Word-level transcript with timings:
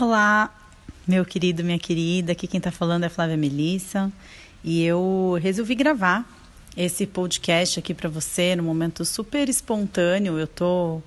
Olá, 0.00 0.50
meu 1.06 1.22
querido, 1.22 1.62
minha 1.62 1.78
querida. 1.78 2.32
Aqui 2.32 2.46
quem 2.46 2.56
está 2.56 2.70
falando 2.70 3.04
é 3.04 3.10
Flávia 3.10 3.36
Melissa 3.36 4.10
e 4.64 4.82
eu 4.82 5.38
resolvi 5.38 5.74
gravar 5.74 6.24
esse 6.74 7.06
podcast 7.06 7.78
aqui 7.78 7.92
para 7.92 8.08
você 8.08 8.56
num 8.56 8.64
momento 8.64 9.04
super 9.04 9.50
espontâneo. 9.50 10.38
Eu 10.38 10.46
tô 10.46 11.02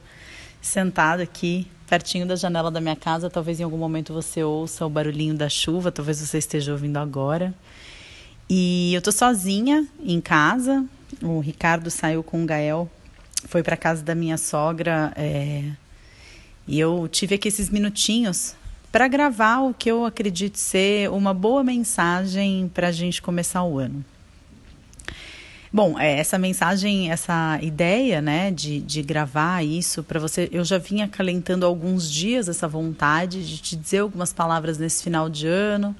sentada 0.61 1.23
aqui 1.23 1.67
pertinho 1.89 2.27
da 2.27 2.35
janela 2.35 2.69
da 2.69 2.79
minha 2.79 2.95
casa. 2.95 3.27
Talvez 3.27 3.59
em 3.59 3.63
algum 3.63 3.77
momento 3.77 4.13
você 4.13 4.43
ouça 4.43 4.85
o 4.85 4.89
barulhinho 4.89 5.33
da 5.33 5.49
chuva, 5.49 5.91
talvez 5.91 6.19
você 6.19 6.37
esteja 6.37 6.71
ouvindo 6.71 6.97
agora. 6.97 7.55
E 8.47 8.93
eu 8.93 9.01
tô 9.01 9.11
sozinha 9.11 9.87
em 9.99 10.21
casa. 10.21 10.85
O 11.23 11.39
Ricardo 11.39 11.89
saiu 11.89 12.21
com 12.21 12.43
o 12.43 12.45
Gael, 12.45 12.87
foi 13.47 13.63
para 13.63 13.75
casa 13.75 14.03
da 14.03 14.13
minha 14.13 14.37
sogra. 14.37 15.11
É... 15.15 15.71
E 16.67 16.79
eu 16.79 17.09
tive 17.11 17.33
aqui 17.33 17.47
esses 17.47 17.71
minutinhos 17.71 18.55
para 18.95 19.09
gravar 19.09 19.59
o 19.59 19.73
que 19.73 19.91
eu 19.91 20.05
acredito 20.05 20.57
ser 20.57 21.11
uma 21.11 21.33
boa 21.33 21.61
mensagem 21.65 22.71
para 22.73 22.87
a 22.87 22.91
gente 22.93 23.21
começar 23.21 23.61
o 23.61 23.77
ano. 23.77 24.05
Bom, 25.69 25.99
é, 25.99 26.17
essa 26.17 26.37
mensagem, 26.37 27.11
essa 27.11 27.59
ideia, 27.61 28.21
né, 28.21 28.51
de, 28.51 28.79
de 28.79 29.01
gravar 29.01 29.65
isso 29.65 30.01
para 30.01 30.17
você, 30.17 30.47
eu 30.49 30.63
já 30.63 30.77
vinha 30.77 31.03
acalentando 31.03 31.65
alguns 31.65 32.09
dias 32.09 32.47
essa 32.47 32.69
vontade 32.69 33.45
de 33.45 33.57
te 33.57 33.75
dizer 33.75 33.97
algumas 33.97 34.31
palavras 34.31 34.77
nesse 34.77 35.03
final 35.03 35.27
de 35.27 35.45
ano, 35.45 35.93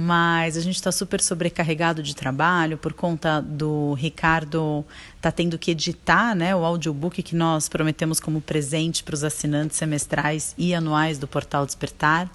mas 0.00 0.56
a 0.56 0.60
gente 0.60 0.76
está 0.76 0.92
super 0.92 1.20
sobrecarregado 1.20 2.04
de 2.04 2.14
trabalho 2.14 2.78
por 2.78 2.92
conta 2.92 3.40
do 3.40 3.94
Ricardo 3.94 4.84
tá 5.20 5.32
tendo 5.32 5.58
que 5.58 5.72
editar, 5.72 6.36
né, 6.36 6.54
o 6.54 6.64
audiobook 6.64 7.20
que 7.20 7.34
nós 7.34 7.68
prometemos 7.68 8.20
como 8.20 8.40
presente 8.40 9.02
para 9.02 9.16
os 9.16 9.24
assinantes 9.24 9.76
semestrais 9.76 10.54
e 10.56 10.72
anuais 10.72 11.18
do 11.18 11.26
Portal 11.26 11.66
Despertar. 11.66 12.30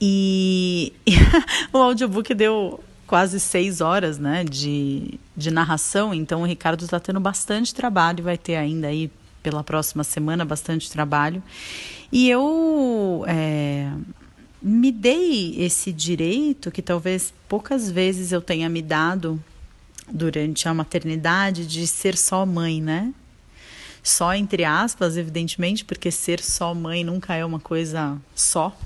E, 0.00 0.92
e 1.06 1.12
o 1.72 1.78
audiobook 1.78 2.34
deu 2.34 2.82
quase 3.06 3.38
seis 3.38 3.80
horas, 3.80 4.18
né, 4.18 4.42
de, 4.42 5.20
de 5.36 5.52
narração. 5.52 6.12
Então 6.12 6.42
o 6.42 6.44
Ricardo 6.44 6.82
está 6.82 6.98
tendo 6.98 7.20
bastante 7.20 7.72
trabalho, 7.72 8.24
vai 8.24 8.36
ter 8.36 8.56
ainda 8.56 8.88
aí 8.88 9.08
pela 9.44 9.62
próxima 9.62 10.02
semana 10.02 10.44
bastante 10.44 10.90
trabalho. 10.90 11.40
E 12.10 12.28
eu 12.28 13.24
é, 13.28 13.88
me 14.62 14.92
dei 14.92 15.54
esse 15.58 15.92
direito 15.92 16.70
que 16.70 16.82
talvez 16.82 17.32
poucas 17.48 17.90
vezes 17.90 18.32
eu 18.32 18.40
tenha 18.40 18.68
me 18.68 18.82
dado 18.82 19.42
durante 20.10 20.68
a 20.68 20.74
maternidade 20.74 21.66
de 21.66 21.86
ser 21.86 22.16
só 22.16 22.44
mãe, 22.44 22.80
né? 22.82 23.14
Só 24.02 24.34
entre 24.34 24.64
aspas, 24.64 25.16
evidentemente, 25.16 25.84
porque 25.84 26.10
ser 26.10 26.40
só 26.42 26.74
mãe 26.74 27.04
nunca 27.04 27.34
é 27.34 27.44
uma 27.44 27.60
coisa 27.60 28.18
só. 28.34 28.76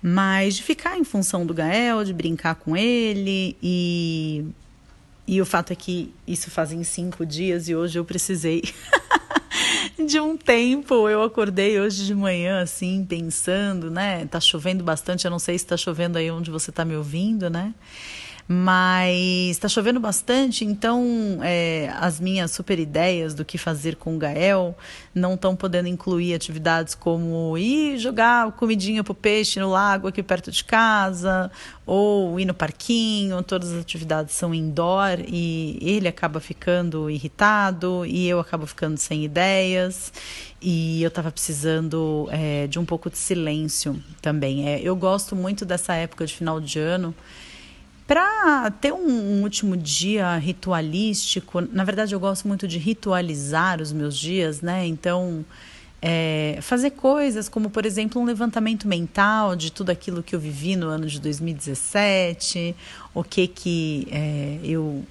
Mas 0.00 0.56
de 0.56 0.62
ficar 0.62 0.98
em 0.98 1.04
função 1.04 1.46
do 1.46 1.54
Gael, 1.54 2.04
de 2.04 2.12
brincar 2.12 2.56
com 2.56 2.76
ele 2.76 3.56
e 3.62 4.44
e 5.26 5.40
o 5.40 5.46
fato 5.46 5.72
é 5.72 5.76
que 5.76 6.12
isso 6.26 6.50
fazem 6.50 6.82
cinco 6.82 7.24
dias 7.24 7.68
e 7.68 7.74
hoje 7.76 7.96
eu 7.96 8.04
precisei 8.04 8.62
de 10.06 10.20
um 10.20 10.36
tempo. 10.36 11.08
Eu 11.08 11.22
acordei 11.22 11.80
hoje 11.80 12.04
de 12.04 12.14
manhã, 12.14 12.62
assim, 12.62 13.04
pensando, 13.04 13.90
né? 13.90 14.26
Tá 14.26 14.40
chovendo 14.40 14.82
bastante. 14.84 15.24
Eu 15.24 15.30
não 15.30 15.38
sei 15.38 15.58
se 15.58 15.66
tá 15.66 15.76
chovendo 15.76 16.18
aí 16.18 16.30
onde 16.30 16.50
você 16.50 16.70
tá 16.72 16.84
me 16.84 16.96
ouvindo, 16.96 17.48
né? 17.50 17.74
Mas 18.46 19.50
está 19.50 19.68
chovendo 19.68 20.00
bastante, 20.00 20.64
então 20.64 21.38
é, 21.42 21.92
as 21.96 22.18
minhas 22.18 22.50
super 22.50 22.78
ideias 22.78 23.34
do 23.34 23.44
que 23.44 23.56
fazer 23.56 23.96
com 23.96 24.16
o 24.16 24.18
Gael 24.18 24.76
não 25.14 25.34
estão 25.34 25.54
podendo 25.54 25.88
incluir 25.88 26.34
atividades 26.34 26.94
como 26.94 27.56
ir 27.56 27.98
jogar 27.98 28.52
comidinha 28.52 29.04
para 29.04 29.12
o 29.12 29.14
peixe 29.14 29.60
no 29.60 29.70
lago 29.70 30.08
aqui 30.08 30.22
perto 30.22 30.50
de 30.50 30.64
casa, 30.64 31.50
ou 31.86 32.38
ir 32.38 32.44
no 32.44 32.54
parquinho. 32.54 33.42
Todas 33.42 33.72
as 33.72 33.80
atividades 33.80 34.34
são 34.34 34.54
indoor 34.54 35.20
e 35.26 35.78
ele 35.80 36.08
acaba 36.08 36.40
ficando 36.40 37.08
irritado 37.08 38.04
e 38.06 38.28
eu 38.28 38.40
acabo 38.40 38.66
ficando 38.66 38.96
sem 38.96 39.24
ideias. 39.24 40.12
E 40.60 41.02
eu 41.02 41.08
estava 41.08 41.30
precisando 41.30 42.28
é, 42.30 42.66
de 42.66 42.78
um 42.78 42.84
pouco 42.84 43.10
de 43.10 43.18
silêncio 43.18 44.00
também. 44.20 44.68
É, 44.68 44.80
eu 44.80 44.94
gosto 44.94 45.34
muito 45.34 45.64
dessa 45.64 45.94
época 45.94 46.24
de 46.26 46.34
final 46.34 46.60
de 46.60 46.78
ano 46.78 47.14
para 48.12 48.70
ter 48.72 48.92
um, 48.92 49.08
um, 49.08 49.42
último 49.42 49.74
dia 49.74 50.36
ritualístico, 50.36 51.62
na 51.62 51.82
verdade 51.82 52.14
eu 52.14 52.20
gosto 52.20 52.46
muito 52.46 52.68
de 52.68 52.76
ritualizar 52.76 53.80
os 53.80 53.90
meus 53.90 54.18
dias, 54.18 54.60
né? 54.60 54.86
Então, 54.86 55.42
é, 56.02 56.58
fazer 56.60 56.90
coisas 56.90 57.48
como, 57.48 57.70
por 57.70 57.86
exemplo, 57.86 58.20
um 58.20 58.26
levantamento 58.26 58.86
mental 58.86 59.56
de 59.56 59.72
tudo 59.72 59.88
aquilo 59.88 60.22
que 60.22 60.36
eu 60.36 60.38
vivi 60.38 60.76
no 60.76 60.88
ano 60.88 61.06
de 61.06 61.18
2017, 61.18 62.76
o 63.14 63.24
que 63.24 63.46
que 63.46 64.06
é, 64.10 64.58
eu 64.62 65.02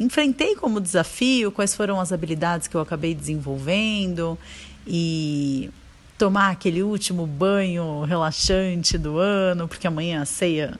enfrentei 0.00 0.56
como 0.56 0.80
desafio, 0.80 1.52
quais 1.52 1.76
foram 1.76 2.00
as 2.00 2.10
habilidades 2.10 2.66
que 2.66 2.74
eu 2.74 2.80
acabei 2.80 3.14
desenvolvendo 3.14 4.36
e 4.84 5.70
tomar 6.18 6.50
aquele 6.50 6.82
último 6.82 7.24
banho 7.24 8.02
relaxante 8.02 8.98
do 8.98 9.16
ano, 9.16 9.68
porque 9.68 9.86
amanhã 9.86 10.22
a 10.22 10.26
ceia 10.26 10.76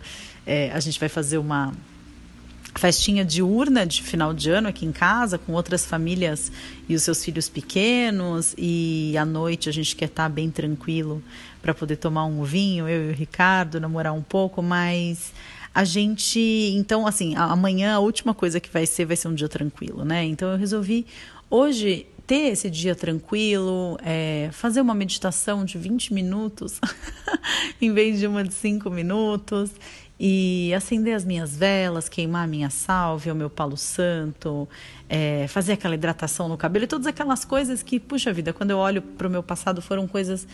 é, 0.49 0.73
a 0.73 0.81
gente 0.81 0.99
vai 0.99 1.11
fazer 1.11 1.37
uma 1.37 1.75
festinha 2.75 3.25
diurna 3.25 3.85
de 3.85 4.03
final 4.03 4.33
de 4.33 4.51
ano 4.51 4.69
aqui 4.69 4.87
em 4.87 4.93
casa 4.93 5.37
com 5.37 5.53
outras 5.53 5.85
famílias 5.85 6.51
e 6.89 6.95
os 6.95 7.03
seus 7.03 7.23
filhos 7.23 7.49
pequenos 7.49 8.55
e 8.57 9.15
à 9.19 9.25
noite 9.25 9.69
a 9.69 9.73
gente 9.73 9.95
quer 9.95 10.07
estar 10.07 10.29
bem 10.29 10.51
tranquilo 10.51 11.23
para 11.61 11.75
poder 11.75 11.97
tomar 11.97 12.25
um 12.25 12.45
vinho, 12.45 12.89
eu 12.89 13.11
e 13.11 13.13
o 13.13 13.15
Ricardo, 13.15 13.79
namorar 13.81 14.15
um 14.15 14.23
pouco, 14.23 14.63
mas 14.63 15.35
a 15.75 15.85
gente, 15.85 16.41
então 16.75 17.07
assim, 17.07 17.35
amanhã 17.37 17.95
a 17.95 17.99
última 17.99 18.33
coisa 18.33 18.59
que 18.59 18.71
vai 18.71 18.87
ser 18.87 19.05
vai 19.05 19.17
ser 19.17 19.29
um 19.29 19.35
dia 19.35 19.49
tranquilo, 19.49 20.05
né? 20.05 20.25
Então 20.25 20.51
eu 20.51 20.57
resolvi 20.57 21.05
hoje 21.51 22.07
ter 22.27 22.53
esse 22.53 22.71
dia 22.71 22.95
tranquilo, 22.95 23.99
é, 24.03 24.51
fazer 24.53 24.81
uma 24.81 24.95
meditação 24.95 25.65
de 25.65 25.79
20 25.79 26.13
minutos 26.13 26.79
em 27.81 27.93
vez 27.93 28.19
de 28.19 28.27
uma 28.27 28.45
de 28.45 28.53
5 28.55 28.89
minutos 28.91 29.71
e 30.19 30.75
acender 30.75 31.15
as 31.15 31.25
minhas 31.25 31.57
velas, 31.57 32.09
queimar 32.09 32.45
a 32.45 32.47
minha 32.47 32.71
salve, 32.71 33.31
o 33.31 33.35
meu 33.35 33.49
palo 33.49 33.77
santo, 33.77 34.69
é, 35.09 35.47
fazer 35.49 35.75
aquela 35.75 35.95
hidratação 35.95 36.49
no 36.49 36.57
cabelo 36.57 36.85
e 36.85 36.89
todas 36.89 37.07
aquelas 37.07 37.45
coisas 37.45 37.83
que, 37.83 38.01
puxa 38.01 38.33
vida, 38.33 38.53
quando 38.53 38.71
eu 38.71 38.79
olho 38.79 39.01
para 39.01 39.29
o 39.29 39.31
meu 39.31 39.43
passado 39.43 39.81
foram 39.81 40.09
coisas 40.09 40.47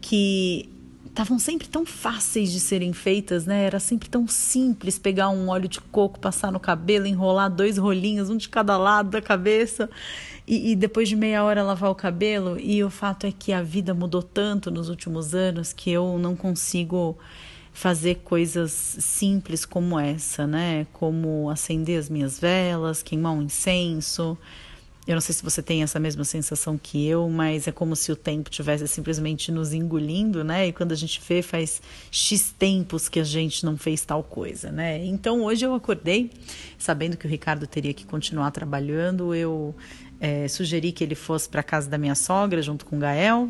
que 0.00 0.70
estavam 1.06 1.38
sempre 1.38 1.66
tão 1.66 1.84
fáceis 1.84 2.52
de 2.52 2.60
serem 2.60 2.92
feitas, 2.92 3.44
né? 3.44 3.64
Era 3.64 3.80
sempre 3.80 4.08
tão 4.08 4.28
simples 4.28 4.98
pegar 4.98 5.28
um 5.30 5.48
óleo 5.48 5.68
de 5.68 5.80
coco, 5.80 6.18
passar 6.18 6.52
no 6.52 6.60
cabelo, 6.60 7.06
enrolar 7.06 7.50
dois 7.50 7.76
rolinhos, 7.76 8.30
um 8.30 8.36
de 8.36 8.48
cada 8.48 8.76
lado 8.76 9.10
da 9.10 9.20
cabeça 9.20 9.90
e, 10.46 10.70
e 10.70 10.76
depois 10.76 11.08
de 11.08 11.16
meia 11.16 11.42
hora 11.42 11.62
lavar 11.62 11.90
o 11.90 11.94
cabelo. 11.94 12.58
E 12.58 12.82
o 12.84 12.90
fato 12.90 13.26
é 13.26 13.32
que 13.32 13.52
a 13.52 13.62
vida 13.62 13.92
mudou 13.92 14.22
tanto 14.22 14.70
nos 14.70 14.88
últimos 14.88 15.34
anos 15.34 15.72
que 15.72 15.90
eu 15.90 16.18
não 16.18 16.36
consigo 16.36 17.18
fazer 17.78 18.16
coisas 18.24 18.72
simples 18.72 19.64
como 19.64 20.00
essa, 20.00 20.48
né? 20.48 20.84
Como 20.92 21.48
acender 21.48 21.96
as 21.96 22.08
minhas 22.08 22.36
velas, 22.36 23.04
queimar 23.04 23.32
um 23.32 23.42
incenso. 23.42 24.36
Eu 25.06 25.14
não 25.14 25.20
sei 25.20 25.32
se 25.32 25.44
você 25.44 25.62
tem 25.62 25.84
essa 25.84 26.00
mesma 26.00 26.24
sensação 26.24 26.76
que 26.76 27.06
eu, 27.06 27.30
mas 27.30 27.68
é 27.68 27.72
como 27.72 27.94
se 27.94 28.10
o 28.10 28.16
tempo 28.16 28.50
tivesse 28.50 28.88
simplesmente 28.88 29.52
nos 29.52 29.72
engolindo, 29.72 30.42
né? 30.42 30.66
E 30.66 30.72
quando 30.72 30.90
a 30.90 30.96
gente 30.96 31.22
vê, 31.26 31.40
faz 31.40 31.80
X 32.10 32.52
tempos 32.58 33.08
que 33.08 33.20
a 33.20 33.24
gente 33.24 33.64
não 33.64 33.78
fez 33.78 34.04
tal 34.04 34.24
coisa, 34.24 34.72
né? 34.72 35.04
Então 35.04 35.44
hoje 35.44 35.64
eu 35.64 35.72
acordei, 35.72 36.32
sabendo 36.76 37.16
que 37.16 37.26
o 37.26 37.30
Ricardo 37.30 37.64
teria 37.64 37.94
que 37.94 38.04
continuar 38.04 38.50
trabalhando, 38.50 39.32
eu 39.32 39.72
é, 40.20 40.48
sugeri 40.48 40.90
que 40.90 41.04
ele 41.04 41.14
fosse 41.14 41.48
para 41.48 41.62
casa 41.62 41.88
da 41.88 41.96
minha 41.96 42.16
sogra 42.16 42.60
junto 42.60 42.84
com 42.84 42.96
o 42.96 42.98
Gael. 42.98 43.48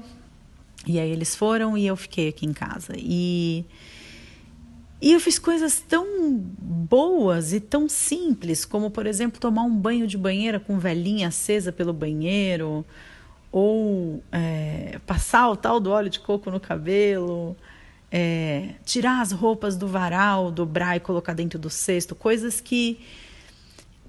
E 0.86 1.00
aí 1.00 1.10
eles 1.10 1.34
foram 1.34 1.78
e 1.78 1.86
eu 1.86 1.96
fiquei 1.96 2.28
aqui 2.28 2.44
em 2.44 2.52
casa. 2.52 2.92
E 2.94 3.64
e 5.00 5.12
eu 5.12 5.20
fiz 5.20 5.38
coisas 5.38 5.80
tão 5.80 6.04
boas 6.38 7.52
e 7.52 7.60
tão 7.60 7.88
simples, 7.88 8.64
como, 8.64 8.90
por 8.90 9.06
exemplo, 9.06 9.40
tomar 9.40 9.62
um 9.62 9.76
banho 9.76 10.06
de 10.06 10.18
banheira 10.18 10.58
com 10.58 10.78
velhinha 10.78 11.28
acesa 11.28 11.70
pelo 11.70 11.92
banheiro, 11.92 12.84
ou 13.52 14.22
é, 14.32 14.98
passar 15.06 15.50
o 15.50 15.56
tal 15.56 15.78
do 15.78 15.90
óleo 15.90 16.10
de 16.10 16.18
coco 16.18 16.50
no 16.50 16.58
cabelo, 16.58 17.56
é, 18.10 18.74
tirar 18.84 19.20
as 19.20 19.30
roupas 19.30 19.76
do 19.76 19.86
varal, 19.86 20.50
dobrar 20.50 20.96
e 20.96 21.00
colocar 21.00 21.32
dentro 21.32 21.60
do 21.60 21.70
cesto, 21.70 22.16
coisas 22.16 22.60
que, 22.60 22.98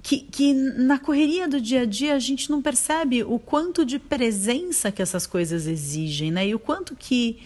que, 0.02 0.22
que 0.22 0.54
na 0.54 0.98
correria 0.98 1.48
do 1.48 1.62
dia 1.62 1.82
a 1.82 1.86
dia 1.86 2.16
a 2.16 2.20
gente 2.20 2.50
não 2.50 2.64
percebe 2.64 3.24
o 3.24 3.38
quanto 3.38 3.86
de 3.86 4.00
presença 4.00 4.92
que 4.92 5.04
essas 5.04 5.28
coisas 5.28 5.68
exigem, 5.68 6.32
né? 6.32 6.48
E 6.48 6.56
o 6.56 6.60
quanto 6.60 6.96
que 6.96 7.40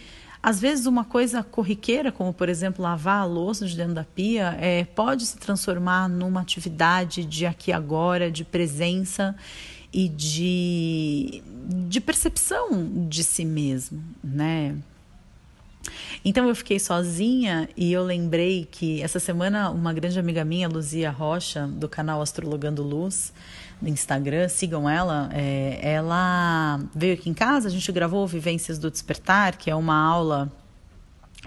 às 0.43 0.59
vezes, 0.59 0.85
uma 0.85 1.05
coisa 1.05 1.41
corriqueira, 1.41 2.11
como 2.11 2.33
por 2.33 2.49
exemplo 2.49 2.83
lavar 2.83 3.21
a 3.21 3.25
louça 3.25 3.65
de 3.65 3.77
dentro 3.77 3.93
da 3.93 4.03
pia, 4.03 4.57
é, 4.59 4.83
pode 4.83 5.25
se 5.25 5.37
transformar 5.37 6.09
numa 6.09 6.41
atividade 6.41 7.23
de 7.23 7.45
aqui 7.45 7.71
e 7.71 7.73
agora, 7.73 8.29
de 8.29 8.43
presença 8.43 9.33
e 9.93 10.09
de, 10.09 11.41
de 11.87 12.01
percepção 12.01 13.07
de 13.07 13.23
si 13.23 13.45
mesmo, 13.45 14.03
né? 14.21 14.75
Então 16.25 16.47
eu 16.47 16.55
fiquei 16.55 16.79
sozinha 16.79 17.69
e 17.75 17.93
eu 17.93 18.03
lembrei 18.03 18.67
que 18.69 19.01
essa 19.01 19.19
semana 19.19 19.69
uma 19.69 19.93
grande 19.93 20.19
amiga 20.19 20.43
minha, 20.43 20.67
Luzia 20.67 21.09
Rocha, 21.09 21.67
do 21.67 21.87
canal 21.87 22.21
Astrologando 22.21 22.83
Luz, 22.83 23.33
no 23.81 23.89
Instagram, 23.89 24.47
sigam 24.49 24.89
ela. 24.89 25.29
É, 25.33 25.79
ela 25.81 26.79
veio 26.93 27.13
aqui 27.13 27.29
em 27.29 27.33
casa, 27.33 27.67
a 27.67 27.71
gente 27.71 27.91
gravou 27.91 28.27
Vivências 28.27 28.77
do 28.79 28.89
Despertar, 28.89 29.57
que 29.57 29.69
é 29.69 29.75
uma 29.75 29.95
aula 29.95 30.51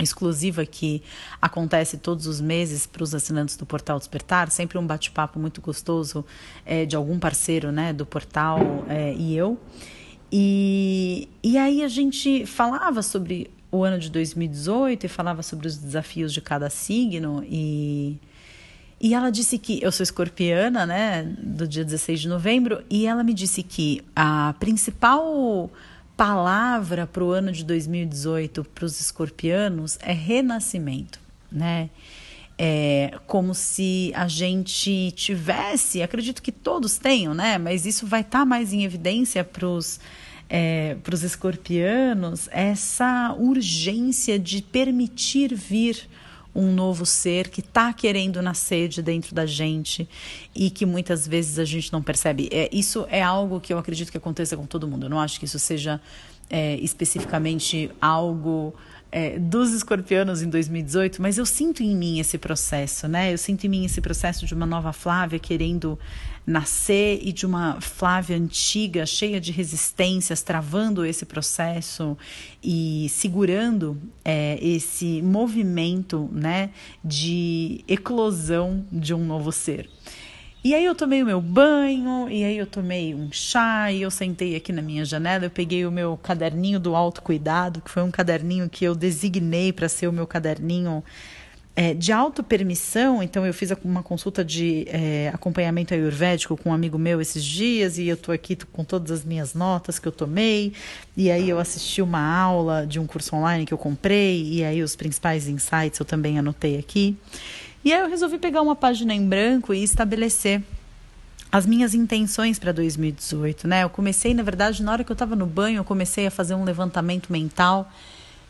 exclusiva 0.03 0.65
que 0.67 1.03
acontece 1.41 1.97
todos 1.97 2.27
os 2.27 2.41
meses 2.41 2.87
para 2.87 3.03
os 3.03 3.15
assinantes 3.15 3.57
do 3.57 3.65
Portal 3.65 3.99
Despertar, 3.99 4.51
sempre 4.51 4.79
um 4.79 4.87
bate-papo 4.87 5.39
muito 5.39 5.61
gostoso 5.61 6.25
é, 6.65 6.85
de 6.85 6.95
algum 6.95 7.19
parceiro 7.19 7.73
né, 7.73 7.93
do 7.93 8.05
portal 8.05 8.85
é, 8.89 9.15
e 9.15 9.35
eu. 9.37 9.59
E, 10.31 11.29
e 11.43 11.57
aí 11.57 11.83
a 11.83 11.89
gente 11.89 12.45
falava 12.45 13.03
sobre 13.03 13.51
o 13.71 13.85
ano 13.85 13.99
de 13.99 14.11
2018 14.11 15.07
e 15.07 15.09
falava 15.09 15.43
sobre 15.43 15.67
os 15.67 15.77
desafios 15.77 16.33
de 16.33 16.41
cada 16.41 16.69
signo 16.69 17.43
e 17.45 18.19
e 19.01 19.15
ela 19.15 19.31
disse 19.31 19.59
que 19.59 19.79
eu 19.83 19.93
sou 19.93 20.03
escorpiana, 20.03 20.87
né, 20.87 21.23
do 21.39 21.69
dia 21.69 21.85
16 21.85 22.21
de 22.21 22.29
novembro, 22.29 22.83
e 22.89 23.07
ela 23.07 23.23
me 23.23 23.35
disse 23.35 23.63
que 23.63 24.03
a 24.15 24.55
principal 24.59 25.71
palavra 26.17 27.07
para 27.07 27.23
o 27.23 27.31
ano 27.31 27.53
de 27.53 27.63
2018 27.63 28.65
para 28.65 28.87
os 28.87 28.99
escorpianos 28.99 29.99
é 30.01 30.13
renascimento, 30.13 31.21
né? 31.53 31.91
É 32.59 33.19
como 33.27 33.55
se 33.55 34.13
a 34.15 34.27
gente 34.27 35.13
tivesse, 35.15 36.03
acredito 36.03 36.41
que 36.41 36.51
todos 36.51 36.97
tenham, 36.97 37.35
né? 37.35 37.59
Mas 37.59 37.85
isso 37.85 38.07
vai 38.07 38.23
estar 38.23 38.41
tá 38.41 38.45
mais 38.47 38.73
em 38.73 38.83
evidência 38.83 39.45
para 39.45 39.69
os 39.69 40.01
é, 40.49 40.97
para 41.03 41.15
os 41.15 41.23
escorpianos 41.23 42.49
essa 42.53 43.35
urgência 43.39 44.39
de 44.39 44.63
permitir 44.63 45.55
vir 45.55 46.09
um 46.57 46.73
novo 46.73 47.05
ser 47.05 47.49
que 47.49 47.61
está 47.61 47.93
querendo 47.93 48.41
nascer 48.41 48.89
de 48.89 49.03
dentro 49.03 49.35
da 49.35 49.45
gente 49.45 50.09
e 50.55 50.71
que 50.71 50.87
muitas 50.87 51.29
vezes 51.29 51.59
a 51.59 51.65
gente 51.65 51.93
não 51.93 52.03
percebe. 52.03 52.49
É, 52.51 52.69
isso 52.73 53.07
é 53.11 53.23
algo 53.23 53.61
que 53.61 53.73
eu 53.73 53.79
acredito 53.79 54.11
que 54.11 54.17
aconteça 54.17 54.57
com 54.57 54.65
todo 54.65 54.89
mundo. 54.89 55.07
Eu 55.07 55.11
não 55.11 55.21
acho 55.21 55.39
que 55.39 55.45
isso 55.45 55.59
seja 55.59 56.01
é, 56.49 56.77
especificamente 56.77 57.91
algo 58.01 58.75
é, 59.13 59.39
dos 59.39 59.73
escorpianos 59.73 60.43
em 60.43 60.49
2018, 60.49 61.21
mas 61.21 61.39
eu 61.39 61.47
sinto 61.47 61.83
em 61.83 61.95
mim 61.95 62.19
esse 62.19 62.39
processo, 62.39 63.07
né? 63.07 63.33
Eu 63.33 63.39
sinto 63.39 63.65
em 63.65 63.69
mim 63.69 63.85
esse 63.85 64.01
processo 64.01 64.47
de 64.47 64.55
uma 64.55 64.67
nova 64.67 64.93
Flávia 64.93 65.39
querendo 65.39 65.99
nascer 66.47 67.19
e 67.23 67.33
de 67.33 67.45
uma 67.45 67.81
Flávia 67.81 68.37
antiga, 68.37 69.05
cheia 69.05 69.41
de 69.41 69.51
resistências, 69.51 70.43
travando 70.43 71.05
esse 71.05 71.27
processo 71.27 72.17
e 72.63 73.09
segurando 73.11 74.01
é, 74.25 74.59
esse 74.63 75.21
movimento, 75.23 76.29
né, 76.33 76.71
de 77.05 77.85
eclosão 77.89 78.85
de 78.93 79.13
um 79.13 79.25
novo 79.25 79.51
ser. 79.51 79.91
E 80.63 80.75
aí 80.75 80.85
eu 80.85 80.97
tomei 80.97 81.23
o 81.23 81.27
meu 81.27 81.41
banho, 81.41 82.29
e 82.29 82.43
aí 82.43 82.59
eu 82.59 82.67
tomei 82.67 83.15
um 83.15 83.31
chá, 83.31 83.93
e 83.93 84.03
eu 84.03 84.11
sentei 84.11 84.57
aqui 84.57 84.73
na 84.73 84.83
minha 84.83 85.05
janela, 85.05 85.45
eu 85.45 85.51
peguei 85.51 85.87
o 85.87 85.93
meu 85.93 86.17
caderninho 86.17 86.81
do 86.81 86.97
autocuidado, 86.97 87.81
que 87.81 87.89
foi 87.89 88.03
um 88.03 88.11
caderninho 88.11 88.69
que 88.69 88.85
eu 88.85 88.93
designei 88.93 89.73
para 89.73 89.89
ser 89.89 90.09
o 90.09 90.13
meu 90.13 90.27
caderninho 90.27 91.05
é, 91.79 91.93
de 91.93 92.11
autopermissão, 92.11 93.23
então 93.23 93.45
eu 93.45 93.53
fiz 93.53 93.71
uma 93.85 94.03
consulta 94.03 94.43
de 94.43 94.87
é, 94.89 95.31
acompanhamento 95.33 95.93
ayurvédico 95.93 96.57
com 96.57 96.71
um 96.71 96.73
amigo 96.73 96.99
meu 96.99 97.21
esses 97.21 97.45
dias, 97.45 97.99
e 97.99 98.09
eu 98.09 98.15
estou 98.15 98.35
aqui 98.35 98.57
com 98.73 98.83
todas 98.83 99.11
as 99.11 99.25
minhas 99.27 99.53
notas 99.53 99.99
que 99.99 100.09
eu 100.09 100.13
tomei, 100.13 100.73
e 101.15 101.31
aí 101.31 101.51
eu 101.51 101.59
assisti 101.59 102.01
uma 102.01 102.19
aula 102.19 102.87
de 102.87 102.99
um 102.99 103.07
curso 103.07 103.37
online 103.37 103.67
que 103.67 103.75
eu 103.75 103.79
comprei, 103.79 104.43
e 104.43 104.65
aí 104.65 104.83
os 104.83 104.97
principais 104.97 105.49
insights 105.49 106.01
eu 106.01 106.07
também 106.07 106.39
anotei 106.39 106.79
aqui. 106.79 107.15
E 107.85 107.93
aí 107.93 108.01
eu 108.01 108.09
resolvi 108.09 108.39
pegar 108.39 108.63
uma 108.63 108.75
página 108.75 109.15
em 109.15 109.29
branco 109.29 109.75
e 109.75 109.83
estabelecer 109.83 110.63
as 111.53 111.67
minhas 111.67 111.95
intenções 111.95 112.59
para 112.59 112.73
2018, 112.73 113.69
né? 113.69 113.85
Eu 113.85 113.91
comecei, 113.91 114.33
na 114.33 114.43
verdade, 114.43 114.83
na 114.83 114.93
hora 114.93 115.05
que 115.05 115.13
eu 115.13 115.15
estava 115.15 115.37
no 115.37 115.47
banho, 115.47 115.77
eu 115.77 115.85
comecei 115.85 116.27
a 116.27 116.31
fazer 116.31 116.55
um 116.55 116.65
levantamento 116.65 117.31
mental 117.31 117.89